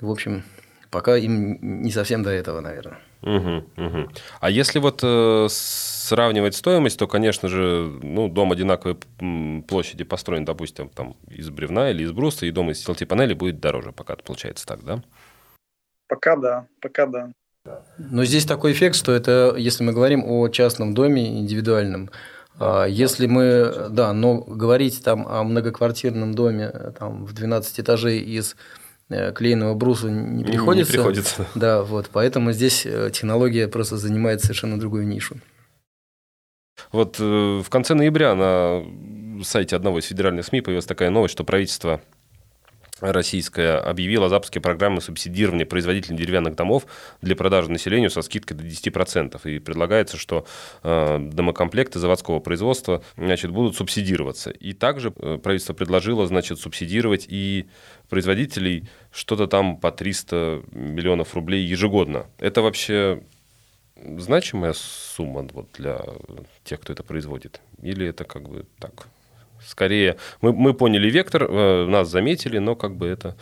в 0.00 0.10
общем, 0.10 0.44
пока 0.90 1.16
им 1.16 1.82
не 1.82 1.90
совсем 1.90 2.22
до 2.22 2.30
этого, 2.30 2.60
наверное. 2.60 2.98
Угу, 3.22 3.64
угу. 3.76 4.08
А 4.40 4.50
если 4.50 4.78
вот 4.78 5.00
э, 5.02 5.46
сравнивать 5.50 6.56
стоимость, 6.56 6.98
то, 6.98 7.06
конечно 7.06 7.48
же, 7.48 7.98
ну, 8.02 8.28
дом 8.28 8.52
одинаковой 8.52 8.96
площади 9.68 10.04
построен, 10.04 10.44
допустим, 10.44 10.88
там 10.88 11.16
из 11.28 11.50
бревна 11.50 11.90
или 11.90 12.02
из 12.02 12.12
бруса, 12.12 12.46
и 12.46 12.50
дом 12.50 12.70
из 12.70 12.86
CLT-панели 12.86 13.34
будет 13.34 13.60
дороже, 13.60 13.92
пока 13.92 14.16
получается 14.16 14.66
так, 14.66 14.82
да? 14.84 15.02
Пока 16.08 16.36
да, 16.36 16.66
пока 16.80 17.06
да. 17.06 17.30
Но 17.98 18.24
здесь 18.24 18.46
такой 18.46 18.72
эффект, 18.72 18.96
что 18.96 19.12
это, 19.12 19.54
если 19.56 19.84
мы 19.84 19.92
говорим 19.92 20.24
о 20.24 20.48
частном 20.48 20.94
доме 20.94 21.40
индивидуальном, 21.40 22.10
а, 22.58 22.84
если 22.86 23.26
мы, 23.26 23.88
да, 23.90 24.12
но 24.12 24.38
говорить 24.38 25.02
там 25.04 25.26
о 25.28 25.42
многоквартирном 25.44 26.34
доме 26.34 26.70
там, 26.98 27.24
в 27.24 27.32
12 27.32 27.80
этажей 27.80 28.20
из 28.20 28.56
э, 29.08 29.32
клееного 29.32 29.74
бруса 29.74 30.08
не 30.08 30.44
приходится. 30.44 30.92
Не 30.92 30.96
приходится. 30.96 31.46
Да, 31.54 31.82
вот, 31.82 32.08
поэтому 32.12 32.52
здесь 32.52 32.86
э, 32.86 33.10
технология 33.12 33.68
просто 33.68 33.96
занимает 33.96 34.42
совершенно 34.42 34.78
другую 34.78 35.06
нишу. 35.06 35.36
Вот 36.92 37.16
э, 37.20 37.22
в 37.22 37.68
конце 37.68 37.94
ноября 37.94 38.34
на 38.34 38.84
сайте 39.44 39.76
одного 39.76 39.98
из 39.98 40.06
федеральных 40.06 40.46
СМИ 40.46 40.62
появилась 40.62 40.86
такая 40.86 41.10
новость, 41.10 41.32
что 41.32 41.44
правительство 41.44 42.00
российская 43.00 43.78
объявила 43.78 44.26
о 44.26 44.28
запуске 44.28 44.60
программы 44.60 45.00
субсидирования 45.00 45.66
производителей 45.66 46.16
деревянных 46.16 46.54
домов 46.54 46.86
для 47.20 47.36
продажи 47.36 47.70
населению 47.70 48.10
со 48.10 48.22
скидкой 48.22 48.56
до 48.56 48.64
10%. 48.64 49.40
И 49.50 49.58
предлагается, 49.58 50.16
что 50.16 50.46
э, 50.82 51.18
домокомплекты 51.32 51.98
заводского 51.98 52.40
производства 52.40 53.02
значит, 53.16 53.50
будут 53.50 53.76
субсидироваться. 53.76 54.50
И 54.50 54.72
также 54.72 55.12
э, 55.16 55.38
правительство 55.42 55.74
предложило 55.74 56.26
значит, 56.26 56.58
субсидировать 56.58 57.26
и 57.28 57.66
производителей 58.08 58.88
что-то 59.12 59.46
там 59.46 59.76
по 59.76 59.90
300 59.92 60.62
миллионов 60.72 61.34
рублей 61.34 61.64
ежегодно. 61.64 62.26
Это 62.38 62.62
вообще 62.62 63.22
значимая 64.18 64.72
сумма 64.74 65.46
вот, 65.52 65.68
для 65.74 66.00
тех, 66.64 66.80
кто 66.80 66.92
это 66.92 67.02
производит? 67.02 67.60
Или 67.82 68.06
это 68.06 68.24
как 68.24 68.48
бы 68.48 68.66
так 68.78 69.06
Скорее, 69.66 70.16
мы, 70.40 70.52
мы 70.52 70.74
поняли 70.74 71.10
вектор, 71.10 71.44
э, 71.44 71.86
нас 71.86 72.08
заметили, 72.08 72.58
но 72.58 72.74
как 72.76 72.96
бы 72.96 73.06
это 73.06 73.36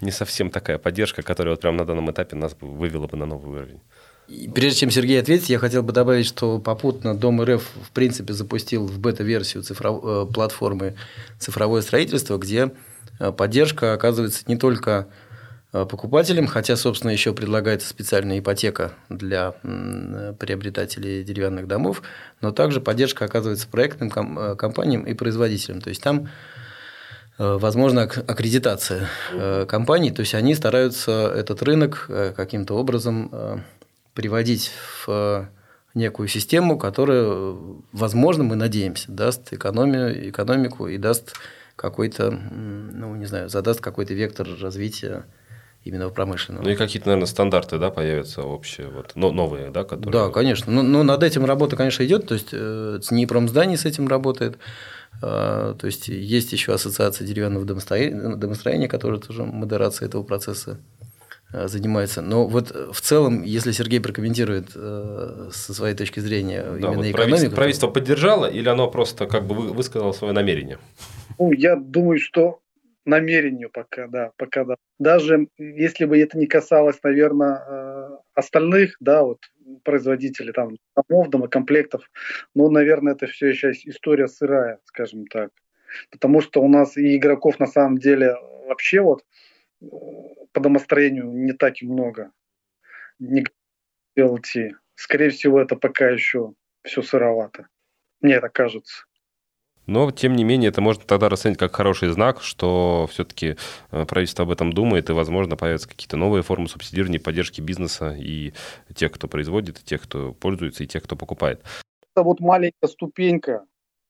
не 0.00 0.10
совсем 0.10 0.50
такая 0.50 0.78
поддержка, 0.78 1.22
которая 1.22 1.54
вот 1.54 1.60
прямо 1.60 1.78
на 1.78 1.84
данном 1.84 2.10
этапе 2.10 2.36
нас 2.36 2.56
вывела 2.60 3.06
бы 3.06 3.16
на 3.16 3.26
новый 3.26 3.60
уровень. 3.60 3.80
И 4.28 4.48
прежде 4.48 4.80
чем 4.80 4.90
Сергей 4.90 5.20
ответит, 5.20 5.46
я 5.46 5.58
хотел 5.58 5.82
бы 5.82 5.92
добавить, 5.92 6.26
что 6.26 6.58
попутно 6.58 7.14
Дом 7.14 7.42
РФ 7.42 7.62
в 7.62 7.90
принципе 7.90 8.32
запустил 8.32 8.86
в 8.86 8.98
бета-версию 8.98 9.62
цифров... 9.62 10.00
Э, 10.02 10.26
платформы 10.32 10.94
«Цифровое 11.38 11.82
строительство», 11.82 12.38
где 12.38 12.72
э, 13.18 13.32
поддержка 13.32 13.92
оказывается 13.92 14.44
не 14.46 14.56
только 14.56 15.08
покупателям, 15.90 16.46
хотя, 16.46 16.76
собственно, 16.76 17.10
еще 17.10 17.32
предлагается 17.32 17.88
специальная 17.88 18.38
ипотека 18.38 18.92
для 19.08 19.54
приобретателей 20.38 21.24
деревянных 21.24 21.66
домов, 21.66 22.02
но 22.40 22.52
также 22.52 22.80
поддержка 22.80 23.24
оказывается 23.24 23.66
проектным 23.66 24.38
э, 24.38 24.54
компаниям 24.54 25.02
и 25.02 25.14
производителям. 25.14 25.80
То 25.80 25.88
есть 25.88 26.00
там 26.00 26.28
э, 27.38 27.56
возможно 27.60 28.02
аккредитация 28.02 29.08
компаний, 29.66 30.12
то 30.12 30.20
есть 30.20 30.34
они 30.34 30.54
стараются 30.54 31.32
этот 31.34 31.60
рынок 31.62 32.08
каким-то 32.36 32.74
образом 32.74 33.64
приводить 34.14 34.70
в 35.04 35.48
некую 35.94 36.28
систему, 36.28 36.78
которая, 36.78 37.56
возможно, 37.92 38.44
мы 38.44 38.54
надеемся, 38.54 39.10
даст 39.10 39.52
экономию, 39.52 40.30
экономику 40.30 40.86
и 40.86 40.98
даст 40.98 41.34
какой-то, 41.74 42.30
ну, 42.30 43.16
не 43.16 43.26
знаю, 43.26 43.48
задаст 43.48 43.80
какой-то 43.80 44.14
вектор 44.14 44.46
развития 44.60 45.24
именно 45.84 46.08
в 46.08 46.12
промышленном. 46.12 46.64
Ну 46.64 46.70
и 46.70 46.74
какие-то, 46.74 47.08
наверное, 47.08 47.26
стандарты, 47.26 47.78
да, 47.78 47.90
появятся 47.90 48.42
общие, 48.42 48.88
вот, 48.88 49.12
но, 49.14 49.30
новые, 49.30 49.70
да, 49.70 49.84
которые... 49.84 50.12
Да, 50.12 50.30
конечно. 50.30 50.72
Но, 50.72 50.82
но 50.82 51.02
над 51.02 51.22
этим 51.22 51.44
работа, 51.44 51.76
конечно, 51.76 52.04
идет. 52.04 52.26
То 52.26 52.34
есть, 52.34 52.48
э, 52.52 52.98
ЦНИПромздание 53.02 53.76
с 53.76 53.84
этим 53.84 54.08
работает. 54.08 54.58
Э, 55.22 55.74
то 55.78 55.86
есть, 55.86 56.08
есть 56.08 56.52
еще 56.52 56.72
ассоциация 56.72 57.26
деревянного 57.26 57.66
домостроения, 57.66 58.36
домостроения 58.36 58.88
которая 58.88 59.20
тоже 59.20 59.44
модерацией 59.44 60.08
этого 60.08 60.22
процесса 60.22 60.80
э, 61.52 61.68
занимается. 61.68 62.22
Но 62.22 62.46
вот 62.46 62.74
в 62.92 63.00
целом, 63.02 63.42
если 63.42 63.72
Сергей 63.72 64.00
прокомментирует 64.00 64.70
э, 64.74 65.50
со 65.52 65.74
своей 65.74 65.94
точки 65.94 66.20
зрения 66.20 66.62
да, 66.62 66.70
именно 66.70 66.88
вот 66.88 67.06
экономику... 67.06 67.16
Правительство, 67.16 67.56
правительство 67.56 67.88
поддержало 67.88 68.46
или 68.46 68.70
оно 68.70 68.88
просто 68.88 69.26
как 69.26 69.46
бы 69.46 69.54
высказало 69.54 70.12
свое 70.12 70.32
намерение? 70.32 70.78
Ну, 71.38 71.52
я 71.52 71.76
думаю, 71.76 72.18
что 72.18 72.60
намерению 73.04 73.70
пока, 73.70 74.06
да, 74.06 74.32
пока 74.36 74.64
да. 74.64 74.76
Даже 74.98 75.48
если 75.58 76.04
бы 76.04 76.18
это 76.18 76.38
не 76.38 76.46
касалось, 76.46 77.02
наверное, 77.02 77.62
э, 77.66 78.18
остальных, 78.34 78.96
да, 79.00 79.22
вот 79.22 79.40
производителей 79.82 80.52
там 80.52 80.76
домов, 80.96 81.28
домокомплектов, 81.28 82.10
но, 82.54 82.68
наверное, 82.68 83.14
это 83.14 83.26
все 83.26 83.48
еще 83.48 83.72
история 83.72 84.28
сырая, 84.28 84.78
скажем 84.84 85.26
так. 85.26 85.50
Потому 86.10 86.40
что 86.40 86.62
у 86.62 86.68
нас 86.68 86.96
и 86.96 87.16
игроков 87.16 87.60
на 87.60 87.66
самом 87.66 87.98
деле 87.98 88.36
вообще 88.66 89.00
вот 89.00 89.24
э, 89.80 89.86
по 90.52 90.60
домостроению 90.60 91.30
не 91.32 91.52
так 91.52 91.82
и 91.82 91.86
много. 91.86 92.32
Не 93.18 93.44
LT. 94.18 94.72
Скорее 94.94 95.30
всего, 95.30 95.60
это 95.60 95.76
пока 95.76 96.08
еще 96.08 96.54
все 96.82 97.02
сыровато. 97.02 97.68
Мне 98.20 98.34
это 98.34 98.48
кажется. 98.48 99.04
Но, 99.86 100.10
тем 100.10 100.34
не 100.34 100.44
менее, 100.44 100.68
это 100.68 100.80
можно 100.80 101.04
тогда 101.04 101.28
расценить 101.28 101.58
как 101.58 101.74
хороший 101.74 102.08
знак, 102.08 102.40
что 102.40 103.06
все-таки 103.10 103.56
э, 103.90 104.04
правительство 104.06 104.44
об 104.44 104.50
этом 104.50 104.72
думает, 104.72 105.10
и, 105.10 105.12
возможно, 105.12 105.56
появятся 105.56 105.88
какие-то 105.88 106.16
новые 106.16 106.42
формы 106.42 106.68
субсидирования, 106.68 107.20
поддержки 107.20 107.60
бизнеса 107.60 108.16
и 108.18 108.52
тех, 108.94 109.12
кто 109.12 109.28
производит, 109.28 109.80
и 109.80 109.84
тех, 109.84 110.02
кто 110.02 110.32
пользуется, 110.32 110.84
и 110.84 110.86
тех, 110.86 111.02
кто 111.02 111.16
покупает. 111.16 111.62
Это 112.14 112.22
вот 112.22 112.40
маленькая 112.40 112.88
ступенька 112.88 113.64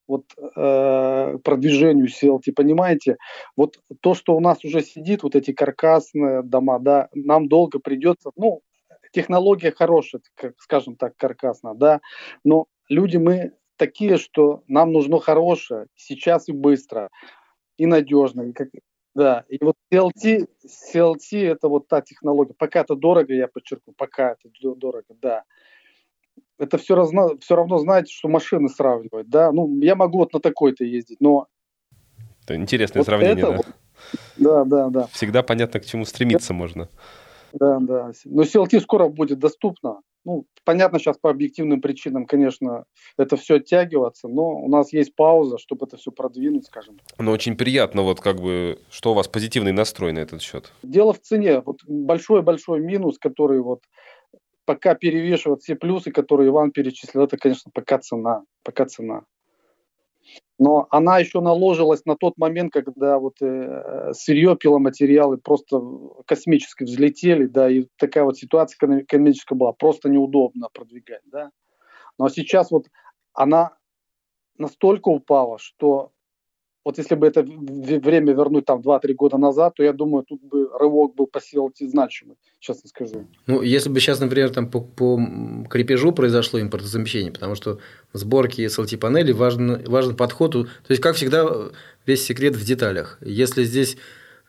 вот 0.06 0.24
э, 0.36 1.38
продвижению 1.42 2.08
CLT, 2.08 2.52
понимаете? 2.54 3.16
Вот 3.56 3.78
то, 4.00 4.14
что 4.14 4.36
у 4.36 4.40
нас 4.40 4.64
уже 4.64 4.82
сидит, 4.82 5.22
вот 5.22 5.34
эти 5.34 5.52
каркасные 5.52 6.42
дома, 6.42 6.78
да, 6.78 7.08
нам 7.14 7.48
долго 7.48 7.78
придется, 7.78 8.30
ну, 8.36 8.60
технология 9.12 9.72
хорошая, 9.72 10.20
скажем 10.58 10.96
так, 10.96 11.16
каркасная, 11.16 11.74
да, 11.74 12.00
но 12.44 12.66
люди 12.88 13.16
мы 13.16 13.52
такие, 13.76 14.18
что 14.18 14.62
нам 14.68 14.92
нужно 14.92 15.20
хорошее, 15.20 15.86
сейчас 15.94 16.48
и 16.48 16.52
быстро, 16.52 17.10
и 17.76 17.86
надежно. 17.86 18.42
И 18.42 18.52
как, 18.52 18.68
да, 19.14 19.44
и 19.48 19.58
вот 19.62 19.76
CLT, 19.92 20.48
CLT 20.92 21.46
это 21.46 21.68
вот 21.68 21.88
та 21.88 22.00
технология. 22.00 22.54
Пока 22.54 22.80
это 22.80 22.96
дорого, 22.96 23.32
я 23.32 23.48
подчеркну, 23.48 23.94
пока 23.96 24.32
это 24.32 24.48
дорого, 24.74 25.14
да. 25.20 25.44
Это 26.58 26.78
все 26.78 26.94
равно, 26.94 27.36
все 27.40 27.56
равно 27.56 27.78
знаете, 27.78 28.12
что 28.12 28.28
машины 28.28 28.68
сравнивать, 28.68 29.28
да. 29.28 29.52
Ну, 29.52 29.80
я 29.80 29.94
могу 29.96 30.18
вот 30.18 30.32
на 30.32 30.40
такой-то 30.40 30.84
ездить, 30.84 31.20
но... 31.20 31.46
Это 32.42 32.56
интересное 32.56 33.00
вот 33.00 33.06
сравнение, 33.06 33.44
это, 33.44 33.50
да. 33.50 33.56
Вот, 33.56 33.66
да, 34.36 34.64
да, 34.64 34.88
да. 34.90 35.06
Всегда 35.08 35.42
понятно, 35.42 35.80
к 35.80 35.86
чему 35.86 36.04
стремиться 36.04 36.48
да. 36.48 36.54
можно. 36.54 36.88
Да, 37.52 37.78
да. 37.80 38.12
Но 38.24 38.42
CLT 38.42 38.80
скоро 38.80 39.08
будет 39.08 39.38
доступно. 39.38 40.00
Ну, 40.24 40.46
понятно, 40.64 40.98
сейчас 40.98 41.18
по 41.18 41.30
объективным 41.30 41.80
причинам, 41.80 42.26
конечно, 42.26 42.84
это 43.18 43.36
все 43.36 43.56
оттягиваться, 43.56 44.28
но 44.28 44.54
у 44.54 44.68
нас 44.68 44.92
есть 44.92 45.14
пауза, 45.14 45.58
чтобы 45.58 45.86
это 45.86 45.96
все 45.96 46.10
продвинуть, 46.10 46.66
скажем. 46.66 46.98
Но 47.18 47.32
очень 47.32 47.56
приятно, 47.56 48.02
вот 48.02 48.20
как 48.20 48.40
бы, 48.40 48.78
что 48.90 49.12
у 49.12 49.14
вас 49.14 49.28
позитивный 49.28 49.72
настрой 49.72 50.12
на 50.12 50.20
этот 50.20 50.40
счет? 50.40 50.72
Дело 50.82 51.12
в 51.12 51.20
цене. 51.20 51.60
Вот 51.60 51.80
большой-большой 51.86 52.80
минус, 52.80 53.18
который 53.18 53.60
вот 53.60 53.82
пока 54.64 54.94
перевешивает 54.94 55.62
все 55.62 55.74
плюсы, 55.74 56.10
которые 56.10 56.48
Иван 56.48 56.70
перечислил, 56.70 57.24
это, 57.24 57.36
конечно, 57.36 57.70
пока 57.74 57.98
цена. 57.98 58.44
Пока 58.62 58.86
цена. 58.86 59.24
Но 60.58 60.86
она 60.90 61.18
еще 61.18 61.40
наложилась 61.40 62.04
на 62.04 62.16
тот 62.16 62.38
момент, 62.38 62.72
когда 62.72 63.18
вот 63.18 63.34
э, 63.42 64.12
сырье, 64.12 64.56
пиломатериалы 64.56 65.36
просто 65.38 65.80
космически 66.26 66.84
взлетели, 66.84 67.46
да, 67.46 67.68
и 67.68 67.86
такая 67.96 68.24
вот 68.24 68.36
ситуация 68.36 68.78
экономическая 69.00 69.56
была, 69.56 69.72
просто 69.72 70.08
неудобно 70.08 70.68
продвигать, 70.72 71.22
да. 71.26 71.50
Но 72.18 72.28
сейчас 72.28 72.70
вот 72.70 72.86
она 73.32 73.76
настолько 74.56 75.08
упала, 75.08 75.58
что 75.58 76.12
вот 76.84 76.98
если 76.98 77.14
бы 77.14 77.26
это 77.26 77.42
время 77.42 78.34
вернуть 78.34 78.66
там 78.66 78.80
2-3 78.80 79.14
года 79.14 79.38
назад, 79.38 79.74
то 79.76 79.82
я 79.82 79.92
думаю, 79.92 80.24
тут 80.24 80.42
бы 80.42 80.68
рывок 80.78 81.14
был 81.14 81.26
по 81.26 81.38
CLT 81.38 81.88
значимый, 81.88 82.36
честно 82.60 82.88
скажу. 82.88 83.26
Ну, 83.46 83.62
если 83.62 83.88
бы 83.88 84.00
сейчас, 84.00 84.20
например, 84.20 84.50
там 84.50 84.70
по, 84.70 84.80
по 84.80 85.18
крепежу 85.70 86.12
произошло 86.12 86.60
импортозамещение, 86.60 87.32
потому 87.32 87.54
что 87.54 87.78
в 88.12 88.18
сборке 88.18 88.66
SLT 88.66 88.98
панели 88.98 89.32
важен, 89.32 89.82
важен 89.86 90.14
подход. 90.14 90.52
То 90.52 90.68
есть, 90.90 91.00
как 91.00 91.16
всегда, 91.16 91.70
весь 92.04 92.22
секрет 92.22 92.54
в 92.54 92.64
деталях. 92.64 93.18
Если 93.22 93.64
здесь 93.64 93.96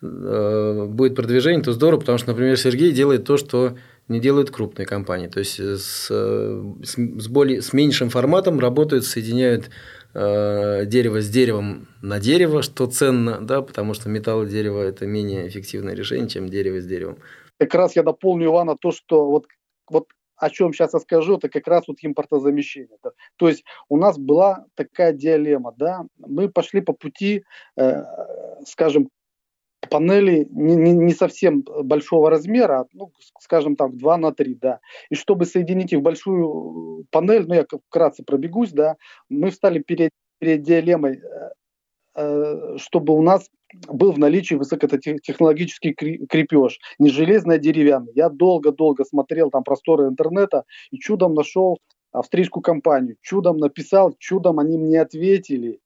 э, 0.02 0.86
будет 0.90 1.16
продвижение, 1.16 1.64
то 1.64 1.72
здорово, 1.72 2.02
потому 2.02 2.18
что, 2.18 2.30
например, 2.30 2.58
Сергей 2.58 2.92
делает 2.92 3.24
то, 3.24 3.38
что 3.38 3.78
не 4.08 4.20
делают 4.20 4.52
крупные 4.52 4.86
компании. 4.86 5.28
То 5.28 5.40
есть 5.40 5.60
с, 5.60 6.10
с, 6.10 6.10
с, 6.10 7.28
более, 7.28 7.62
с 7.62 7.74
меньшим 7.74 8.10
форматом 8.10 8.60
работают, 8.60 9.06
соединяют 9.06 9.70
Э, 10.18 10.86
дерево 10.86 11.20
с 11.20 11.30
деревом 11.30 11.90
на 12.02 12.22
дерево, 12.22 12.62
что 12.62 12.88
ценно, 12.88 13.42
да, 13.42 13.62
потому 13.62 13.94
что 13.94 14.08
металл 14.08 14.44
и 14.44 14.48
дерево– 14.48 14.82
это 14.82 15.06
менее 15.06 15.46
эффективное 15.50 15.94
решение, 15.94 16.30
чем 16.30 16.48
дерево 16.48 16.80
с 16.80 16.86
деревом. 16.86 17.18
Как 17.60 17.76
раз 17.76 17.98
я 17.98 18.04
дополню 18.04 18.46
Ивана 18.46 18.78
то, 18.78 18.94
что 18.94 19.26
вот, 19.30 19.48
вот 19.90 20.08
о 20.38 20.50
чем 20.50 20.72
сейчас 20.72 20.94
я 20.94 21.02
скажу, 21.02 21.36
это 21.36 21.50
как 21.50 21.68
раз 21.68 21.90
вот 21.90 21.98
импортозамещение. 22.02 22.98
То 23.36 23.50
есть 23.50 23.66
у 23.90 23.98
нас 23.98 24.18
была 24.18 24.66
такая 24.76 25.12
дилемма, 25.12 25.74
да, 25.76 26.06
мы 26.18 26.48
пошли 26.48 26.80
по 26.80 26.94
пути, 26.94 27.44
э, 27.76 28.04
скажем, 28.66 29.10
панели 29.90 30.48
не, 30.52 30.76
не, 30.76 30.92
не 30.92 31.14
совсем 31.14 31.64
большого 31.84 32.30
размера, 32.30 32.86
ну, 32.94 33.12
скажем 33.40 33.76
там 33.76 33.98
2 33.98 34.18
на 34.18 34.32
3, 34.32 34.56
да. 34.56 34.80
И 35.10 35.16
чтобы 35.16 35.46
соединить 35.46 35.94
их 35.94 36.00
в 36.00 36.04
большую 36.04 37.06
панель, 37.12 37.46
ну 37.48 37.56
я 37.56 37.66
вкратце 37.88 38.24
пробегусь, 38.24 38.72
да, 38.72 38.96
мы 39.30 39.52
встали 39.52 39.80
перед, 39.80 40.12
перед 40.40 40.64
дилеммой, 40.64 41.20
э, 41.20 41.50
э 42.16 42.78
чтобы 42.78 43.14
у 43.14 43.22
нас 43.22 43.50
был 43.88 44.12
в 44.12 44.20
наличии 44.20 44.56
высокотехнологический 44.56 45.94
крепеж, 45.94 46.80
не 47.00 47.10
железный, 47.10 47.56
а 47.56 47.60
деревянный. 47.60 48.14
Я 48.16 48.30
долго-долго 48.30 49.04
смотрел 49.04 49.50
там 49.50 49.64
просторы 49.64 50.08
интернета 50.08 50.64
и 50.92 51.00
чудом 51.00 51.34
нашел 51.34 51.80
австрийскую 52.12 52.64
компанию. 52.64 53.18
Чудом 53.22 53.58
написал, 53.58 54.16
чудом 54.18 54.60
они 54.60 54.78
мне 54.78 55.02
ответили. 55.02 55.80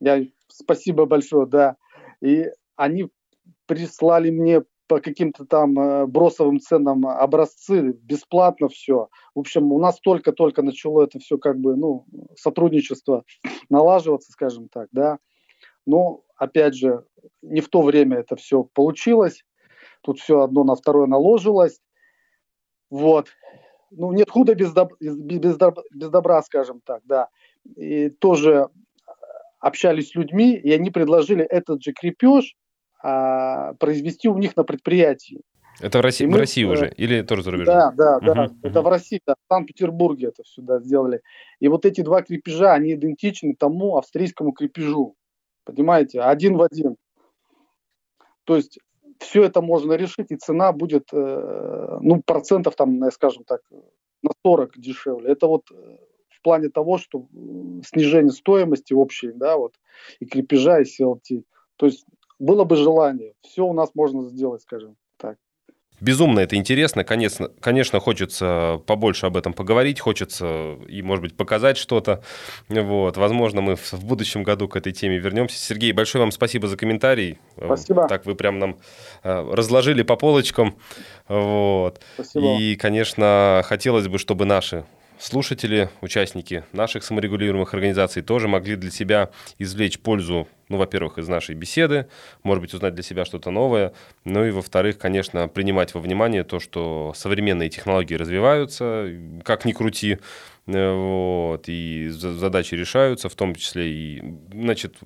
Я 0.00 0.24
спасибо 0.48 1.06
большое, 1.06 1.46
да. 1.46 1.76
И 2.20 2.46
они 2.76 3.08
прислали 3.66 4.30
мне 4.30 4.62
по 4.92 5.00
каким-то 5.00 5.46
там 5.46 5.78
э, 5.78 6.06
бросовым 6.06 6.60
ценам 6.60 7.06
образцы, 7.06 7.92
бесплатно 8.02 8.68
все. 8.68 9.08
В 9.34 9.40
общем, 9.40 9.72
у 9.72 9.78
нас 9.78 9.98
только-только 10.00 10.62
начало 10.62 11.02
это 11.02 11.18
все 11.18 11.38
как 11.38 11.58
бы, 11.58 11.76
ну, 11.76 12.04
сотрудничество 12.36 13.24
налаживаться, 13.70 14.32
скажем 14.32 14.68
так, 14.68 14.88
да. 14.92 15.18
Но, 15.86 16.24
опять 16.36 16.74
же, 16.74 17.04
не 17.40 17.60
в 17.60 17.68
то 17.68 17.82
время 17.82 18.18
это 18.18 18.36
все 18.36 18.64
получилось. 18.64 19.44
Тут 20.02 20.18
все 20.18 20.40
одно 20.40 20.64
на 20.64 20.74
второе 20.74 21.06
наложилось. 21.06 21.80
Вот. 22.90 23.28
Ну, 23.90 24.12
нет 24.12 24.30
худа 24.30 24.54
без, 24.54 24.74
доб- 24.74 24.96
без, 25.00 25.56
доб- 25.56 25.82
без 25.94 26.10
добра, 26.10 26.42
скажем 26.42 26.80
так, 26.84 27.02
да. 27.04 27.28
И 27.76 28.10
тоже 28.10 28.68
общались 29.58 30.10
с 30.10 30.14
людьми, 30.14 30.54
и 30.56 30.70
они 30.72 30.90
предложили 30.90 31.44
этот 31.44 31.82
же 31.82 31.92
крепеж 31.92 32.56
а, 33.02 33.74
произвести 33.74 34.28
у 34.28 34.38
них 34.38 34.56
на 34.56 34.64
предприятии. 34.64 35.42
Это 35.80 35.98
в 35.98 36.00
России, 36.02 36.26
мы, 36.26 36.36
в 36.36 36.40
России 36.40 36.64
уже 36.64 36.86
э, 36.86 36.94
или 36.96 37.22
тоже 37.22 37.42
за 37.42 37.50
рубежом? 37.50 37.74
Да, 37.74 37.92
да, 37.92 38.20
да. 38.20 38.44
Uh-huh, 38.44 38.50
это 38.62 38.82
в 38.82 38.88
России, 38.88 39.20
да, 39.26 39.34
в 39.34 39.52
Санкт-Петербурге 39.52 40.28
это 40.28 40.44
сюда 40.44 40.78
сделали. 40.80 41.22
И 41.60 41.68
вот 41.68 41.86
эти 41.86 42.02
два 42.02 42.22
крепежа, 42.22 42.74
они 42.74 42.94
идентичны 42.94 43.56
тому 43.56 43.96
австрийскому 43.96 44.52
крепежу. 44.52 45.16
Понимаете, 45.64 46.20
один 46.20 46.56
в 46.56 46.62
один. 46.62 46.96
То 48.44 48.56
есть 48.56 48.78
все 49.18 49.44
это 49.44 49.62
можно 49.62 49.94
решить, 49.94 50.30
и 50.30 50.36
цена 50.36 50.72
будет, 50.72 51.08
э, 51.12 51.98
ну, 52.00 52.22
процентов 52.22 52.76
там, 52.76 53.10
скажем 53.10 53.44
так, 53.44 53.62
на 54.22 54.30
40 54.44 54.78
дешевле. 54.78 55.32
Это 55.32 55.46
вот 55.46 55.70
э, 55.72 55.96
в 56.28 56.42
плане 56.42 56.68
того, 56.68 56.98
что 56.98 57.26
снижение 57.84 58.32
стоимости 58.32 58.92
общей, 58.92 59.32
да, 59.32 59.56
вот, 59.56 59.74
и 60.20 60.26
крепежа, 60.26 60.80
и 60.80 60.84
CLT. 60.84 61.44
То 61.76 61.86
есть 61.86 62.04
было 62.42 62.64
бы 62.64 62.76
желание, 62.76 63.34
все 63.42 63.64
у 63.64 63.72
нас 63.72 63.90
можно 63.94 64.22
сделать, 64.24 64.62
скажем 64.62 64.96
так. 65.16 65.36
безумно 66.00 66.40
это 66.40 66.56
интересно. 66.56 67.04
Конечно, 67.04 67.48
конечно, 67.60 68.00
хочется 68.00 68.82
побольше 68.86 69.26
об 69.26 69.36
этом 69.36 69.52
поговорить, 69.52 70.00
хочется 70.00 70.76
и, 70.88 71.00
может 71.02 71.22
быть, 71.22 71.36
показать 71.36 71.76
что-то. 71.76 72.22
Вот. 72.68 73.16
Возможно, 73.16 73.60
мы 73.60 73.76
в 73.76 74.04
будущем 74.04 74.42
году 74.42 74.68
к 74.68 74.74
этой 74.76 74.92
теме 74.92 75.18
вернемся. 75.18 75.56
Сергей, 75.56 75.92
большое 75.92 76.22
вам 76.22 76.32
спасибо 76.32 76.66
за 76.66 76.76
комментарий. 76.76 77.38
Спасибо. 77.56 78.08
Так 78.08 78.26
вы 78.26 78.34
прям 78.34 78.58
нам 78.58 78.78
э, 79.22 79.52
разложили 79.52 80.02
по 80.02 80.16
полочкам. 80.16 80.76
Вот. 81.28 82.00
Спасибо. 82.14 82.58
И, 82.58 82.74
конечно, 82.74 83.62
хотелось 83.64 84.08
бы, 84.08 84.18
чтобы 84.18 84.44
наши 84.44 84.84
слушатели, 85.22 85.88
участники 86.00 86.64
наших 86.72 87.04
саморегулируемых 87.04 87.72
организаций 87.74 88.22
тоже 88.22 88.48
могли 88.48 88.76
для 88.76 88.90
себя 88.90 89.30
извлечь 89.58 90.00
пользу, 90.00 90.48
ну, 90.68 90.78
во-первых, 90.78 91.18
из 91.18 91.28
нашей 91.28 91.54
беседы, 91.54 92.08
может 92.42 92.62
быть, 92.62 92.74
узнать 92.74 92.94
для 92.94 93.04
себя 93.04 93.24
что-то 93.24 93.50
новое, 93.50 93.92
ну 94.24 94.44
и, 94.44 94.50
во-вторых, 94.50 94.98
конечно, 94.98 95.46
принимать 95.46 95.94
во 95.94 96.00
внимание 96.00 96.42
то, 96.42 96.58
что 96.58 97.12
современные 97.14 97.70
технологии 97.70 98.14
развиваются, 98.14 99.08
как 99.44 99.64
ни 99.64 99.72
крути, 99.72 100.18
э, 100.66 100.92
вот, 100.92 101.64
и 101.68 102.08
задачи 102.08 102.74
решаются, 102.74 103.28
в 103.28 103.34
том 103.34 103.54
числе 103.54 103.92
и, 103.92 104.22
значит, 104.52 104.96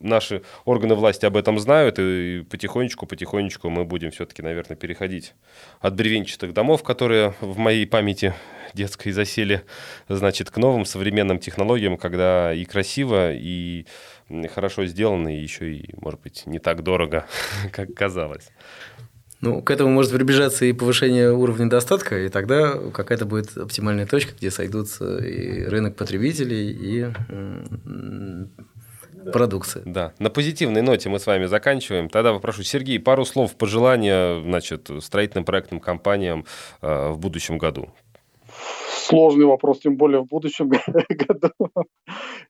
наши 0.00 0.42
органы 0.64 0.94
власти 0.94 1.26
об 1.26 1.36
этом 1.36 1.58
знают, 1.58 1.98
и 1.98 2.44
потихонечку, 2.50 3.06
потихонечку 3.06 3.70
мы 3.70 3.84
будем 3.84 4.10
все-таки, 4.10 4.42
наверное, 4.42 4.76
переходить 4.76 5.34
от 5.80 5.94
бревенчатых 5.94 6.52
домов, 6.52 6.82
которые 6.82 7.34
в 7.40 7.58
моей 7.58 7.86
памяти 7.86 8.34
детской 8.74 9.12
засели, 9.12 9.62
значит, 10.08 10.50
к 10.50 10.56
новым 10.56 10.84
современным 10.84 11.38
технологиям, 11.38 11.96
когда 11.96 12.52
и 12.52 12.64
красиво, 12.64 13.32
и 13.32 13.86
хорошо 14.54 14.86
сделано, 14.86 15.36
и 15.36 15.40
еще 15.40 15.72
и, 15.72 15.94
может 16.00 16.20
быть, 16.20 16.46
не 16.46 16.58
так 16.58 16.82
дорого, 16.82 17.26
как 17.72 17.94
казалось. 17.94 18.48
Ну, 19.40 19.62
к 19.62 19.70
этому 19.70 19.90
может 19.90 20.12
приближаться 20.12 20.66
и 20.66 20.72
повышение 20.74 21.32
уровня 21.32 21.66
достатка, 21.66 22.18
и 22.18 22.28
тогда 22.28 22.74
какая-то 22.92 23.24
будет 23.24 23.56
оптимальная 23.56 24.06
точка, 24.06 24.34
где 24.36 24.50
сойдутся 24.50 25.16
и 25.16 25.64
рынок 25.64 25.96
потребителей, 25.96 26.70
и 26.70 27.06
продукция. 29.32 29.82
Да. 29.84 30.12
На 30.18 30.30
позитивной 30.30 30.82
ноте 30.82 31.08
мы 31.08 31.18
с 31.18 31.26
вами 31.26 31.46
заканчиваем. 31.46 32.08
Тогда 32.08 32.32
попрошу, 32.32 32.62
Сергей, 32.62 32.98
пару 32.98 33.24
слов 33.24 33.56
пожелания 33.56 34.40
значит, 34.42 34.90
строительным 35.00 35.44
проектным 35.44 35.80
компаниям 35.80 36.44
э, 36.82 37.10
в 37.10 37.18
будущем 37.18 37.58
году. 37.58 37.90
Сложный 38.88 39.46
вопрос, 39.46 39.80
тем 39.80 39.96
более 39.96 40.20
в 40.20 40.26
будущем 40.26 40.68
году. 41.08 41.50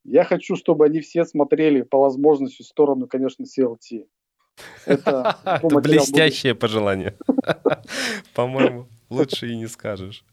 Я 0.05 0.25
хочу, 0.25 0.57
чтобы 0.57 0.87
они 0.87 1.01
все 1.01 1.25
смотрели 1.25 1.83
по 1.83 1.99
возможности 1.99 2.63
в 2.63 2.67
сторону, 2.67 3.07
конечно, 3.07 3.45
CLT. 3.45 4.07
Это, 4.87 5.39
Это 5.45 5.81
блестящее 5.81 6.55
пожелание. 6.55 7.17
По-моему, 8.35 8.87
лучше 9.09 9.51
и 9.51 9.57
не 9.57 9.69
скажешь. 9.69 10.25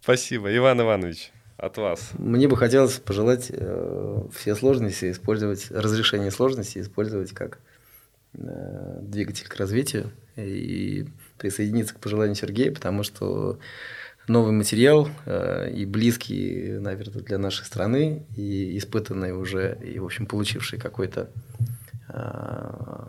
Спасибо. 0.00 0.54
Иван 0.54 0.80
Иванович 0.80 1.32
от 1.62 1.76
вас? 1.76 2.10
Мне 2.18 2.48
бы 2.48 2.56
хотелось 2.56 2.98
пожелать 2.98 3.46
э, 3.50 4.22
все 4.34 4.56
сложности 4.56 5.12
использовать, 5.12 5.70
разрешение 5.70 6.32
сложностей 6.32 6.80
использовать 6.80 7.30
как 7.30 7.60
э, 8.34 8.98
двигатель 9.00 9.46
к 9.48 9.54
развитию 9.56 10.10
и 10.36 11.06
присоединиться 11.38 11.94
к 11.94 12.00
пожеланию 12.00 12.34
Сергея, 12.34 12.72
потому 12.72 13.04
что 13.04 13.60
новый 14.26 14.52
материал 14.52 15.08
э, 15.24 15.70
и 15.70 15.86
близкий, 15.86 16.78
наверное, 16.80 17.22
для 17.22 17.38
нашей 17.38 17.64
страны, 17.64 18.26
и 18.36 18.76
испытанный 18.76 19.32
уже, 19.32 19.78
и, 19.84 20.00
в 20.00 20.04
общем, 20.04 20.26
получивший 20.26 20.80
какой-то 20.80 21.30
э, 22.08 23.08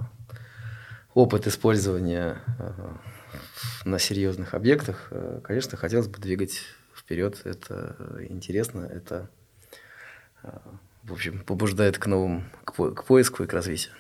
опыт 1.16 1.48
использования 1.48 2.38
э, 2.60 2.72
на 3.86 3.98
серьезных 3.98 4.54
объектах, 4.54 5.08
э, 5.10 5.40
конечно, 5.44 5.76
хотелось 5.76 6.08
бы 6.08 6.20
двигать 6.20 6.62
вперед. 7.04 7.42
Это 7.44 7.96
интересно, 8.30 8.90
это, 8.92 9.30
а, 10.42 10.62
в 11.04 11.14
общем, 11.14 11.44
побуждает 11.44 11.98
к 11.98 12.08
новым, 12.08 12.50
к 12.66 13.04
поиску 13.04 13.44
и 13.44 13.48
к 13.48 13.54
развитию. 13.54 13.94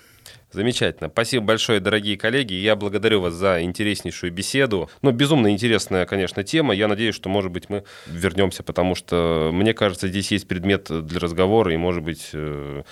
Замечательно. 0.51 1.09
Спасибо 1.09 1.45
большое, 1.45 1.79
дорогие 1.79 2.15
коллеги. 2.15 2.53
Я 2.53 2.75
благодарю 2.75 3.21
вас 3.21 3.33
за 3.33 3.63
интереснейшую 3.63 4.31
беседу. 4.31 4.89
Ну, 5.01 5.11
безумно 5.11 5.51
интересная, 5.51 6.05
конечно, 6.05 6.43
тема. 6.43 6.75
Я 6.75 6.87
надеюсь, 6.87 7.15
что, 7.15 7.27
может 7.27 7.51
быть, 7.51 7.69
мы 7.69 7.83
вернемся, 8.05 8.61
потому 8.61 8.93
что, 8.93 9.49
мне 9.51 9.73
кажется, 9.73 10.07
здесь 10.07 10.31
есть 10.31 10.47
предмет 10.47 10.87
для 11.05 11.19
разговора, 11.19 11.73
и, 11.73 11.77
может 11.77 12.03
быть, 12.03 12.29
э, 12.33 12.83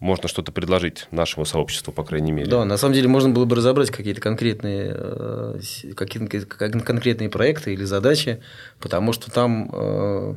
можно 0.00 0.28
что-то 0.28 0.52
предложить 0.52 1.08
нашему 1.10 1.46
сообществу, 1.46 1.92
по 1.92 2.04
крайней 2.04 2.32
мере. 2.32 2.50
Да, 2.50 2.64
на 2.64 2.76
самом 2.76 2.94
деле 2.94 3.08
можно 3.08 3.30
было 3.30 3.44
бы 3.44 3.56
разобрать 3.56 3.90
какие-то 3.90 4.20
конкретные, 4.20 4.92
э, 4.94 5.60
какие-то 5.94 6.46
конкретные 6.46 7.30
проекты 7.30 7.72
или 7.72 7.84
задачи, 7.84 8.42
потому 8.78 9.12
что 9.12 9.30
там 9.30 9.70
э, 9.72 10.34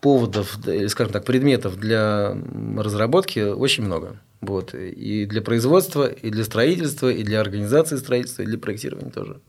поводов, 0.00 0.58
скажем 0.88 1.12
так, 1.12 1.24
предметов 1.24 1.78
для 1.78 2.36
разработки 2.76 3.40
очень 3.40 3.84
много. 3.84 4.20
Вот. 4.40 4.74
И 4.74 5.26
для 5.26 5.42
производства, 5.42 6.06
и 6.06 6.30
для 6.30 6.44
строительства, 6.44 7.10
и 7.10 7.22
для 7.24 7.40
организации 7.40 7.96
строительства, 7.96 8.42
и 8.42 8.46
для 8.46 8.58
проектирования 8.58 9.10
тоже. 9.10 9.40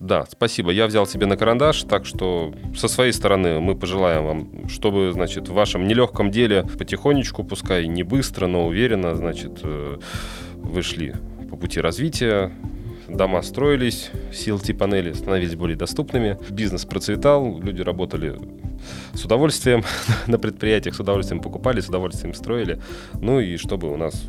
Да, 0.00 0.26
спасибо. 0.30 0.70
Я 0.70 0.86
взял 0.86 1.06
себе 1.06 1.26
на 1.26 1.36
карандаш, 1.36 1.82
так 1.82 2.06
что 2.06 2.54
со 2.76 2.86
своей 2.86 3.12
стороны 3.12 3.58
мы 3.58 3.74
пожелаем 3.74 4.24
вам, 4.24 4.68
чтобы, 4.68 5.10
значит, 5.12 5.48
в 5.48 5.54
вашем 5.54 5.88
нелегком 5.88 6.30
деле 6.30 6.64
потихонечку, 6.78 7.42
пускай 7.42 7.88
не 7.88 8.04
быстро, 8.04 8.46
но 8.46 8.66
уверенно, 8.66 9.16
значит, 9.16 9.58
э, 9.64 9.98
вышли 10.54 11.16
по 11.50 11.56
пути 11.56 11.80
развития, 11.80 12.52
дома 13.08 13.42
строились, 13.42 14.10
CLT-панели 14.30 15.14
становились 15.14 15.56
более 15.56 15.76
доступными, 15.76 16.38
бизнес 16.48 16.84
процветал, 16.84 17.58
люди 17.58 17.82
работали 17.82 18.38
с 19.14 19.24
удовольствием 19.24 19.82
на 20.28 20.38
предприятиях, 20.38 20.94
с 20.94 21.00
удовольствием 21.00 21.42
покупали, 21.42 21.80
с 21.80 21.88
удовольствием 21.88 22.34
строили. 22.34 22.80
Ну 23.20 23.40
и 23.40 23.56
чтобы 23.56 23.92
у 23.92 23.96
нас 23.96 24.22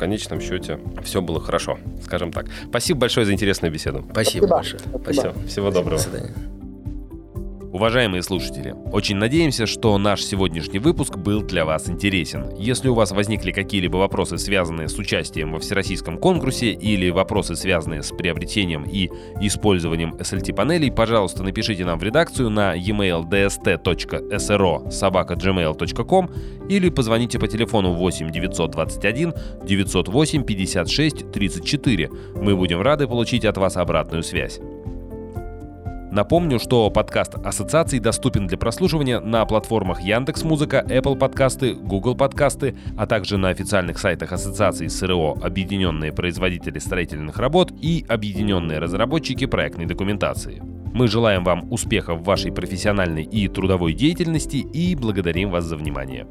конечном 0.00 0.40
счете 0.40 0.80
все 1.04 1.20
было 1.20 1.40
хорошо, 1.40 1.78
скажем 2.02 2.32
так. 2.32 2.46
Спасибо 2.68 3.00
большое 3.00 3.26
за 3.26 3.32
интересную 3.32 3.72
беседу. 3.72 4.04
Спасибо, 4.10 4.46
Спасибо. 4.46 4.48
большое. 4.48 4.82
Спасибо. 5.02 5.32
Все, 5.32 5.46
всего 5.46 5.70
доброго. 5.70 5.98
До 5.98 6.02
свидания. 6.02 6.59
Уважаемые 7.72 8.22
слушатели, 8.24 8.74
очень 8.90 9.14
надеемся, 9.14 9.64
что 9.64 9.96
наш 9.96 10.24
сегодняшний 10.24 10.80
выпуск 10.80 11.16
был 11.16 11.42
для 11.42 11.64
вас 11.64 11.88
интересен. 11.88 12.52
Если 12.58 12.88
у 12.88 12.94
вас 12.94 13.12
возникли 13.12 13.52
какие-либо 13.52 13.96
вопросы, 13.96 14.38
связанные 14.38 14.88
с 14.88 14.98
участием 14.98 15.52
во 15.52 15.60
всероссийском 15.60 16.18
конкурсе 16.18 16.72
или 16.72 17.10
вопросы, 17.10 17.54
связанные 17.54 18.02
с 18.02 18.10
приобретением 18.10 18.82
и 18.82 19.08
использованием 19.40 20.16
SLT-панелей, 20.16 20.90
пожалуйста, 20.90 21.44
напишите 21.44 21.84
нам 21.84 22.00
в 22.00 22.02
редакцию 22.02 22.50
на 22.50 22.74
e-mail 22.74 23.22
dst.sro 23.30 24.90
или 26.68 26.88
позвоните 26.88 27.38
по 27.38 27.46
телефону 27.46 27.92
8 27.92 28.30
921 28.30 29.32
908 29.64 30.42
56 30.42 31.30
34. 31.30 32.10
Мы 32.34 32.56
будем 32.56 32.82
рады 32.82 33.06
получить 33.06 33.44
от 33.44 33.56
вас 33.58 33.76
обратную 33.76 34.24
связь. 34.24 34.58
Напомню, 36.10 36.58
что 36.58 36.90
подкаст 36.90 37.36
ассоциации 37.36 38.00
доступен 38.00 38.48
для 38.48 38.58
прослушивания 38.58 39.20
на 39.20 39.44
платформах 39.46 40.00
Яндекс 40.00 40.42
Музыка, 40.42 40.84
Apple 40.88 41.16
подкасты, 41.16 41.74
Google 41.74 42.16
подкасты, 42.16 42.74
а 42.96 43.06
также 43.06 43.36
на 43.36 43.48
официальных 43.50 43.98
сайтах 43.98 44.32
ассоциации 44.32 44.88
СРО 44.88 45.38
Объединенные 45.40 46.12
производители 46.12 46.80
строительных 46.80 47.38
работ 47.38 47.72
и 47.80 48.04
Объединенные 48.08 48.80
разработчики 48.80 49.46
проектной 49.46 49.86
документации. 49.86 50.60
Мы 50.92 51.06
желаем 51.06 51.44
вам 51.44 51.72
успехов 51.72 52.20
в 52.20 52.24
вашей 52.24 52.50
профессиональной 52.50 53.22
и 53.22 53.46
трудовой 53.46 53.92
деятельности 53.92 54.56
и 54.56 54.96
благодарим 54.96 55.50
вас 55.50 55.64
за 55.64 55.76
внимание. 55.76 56.26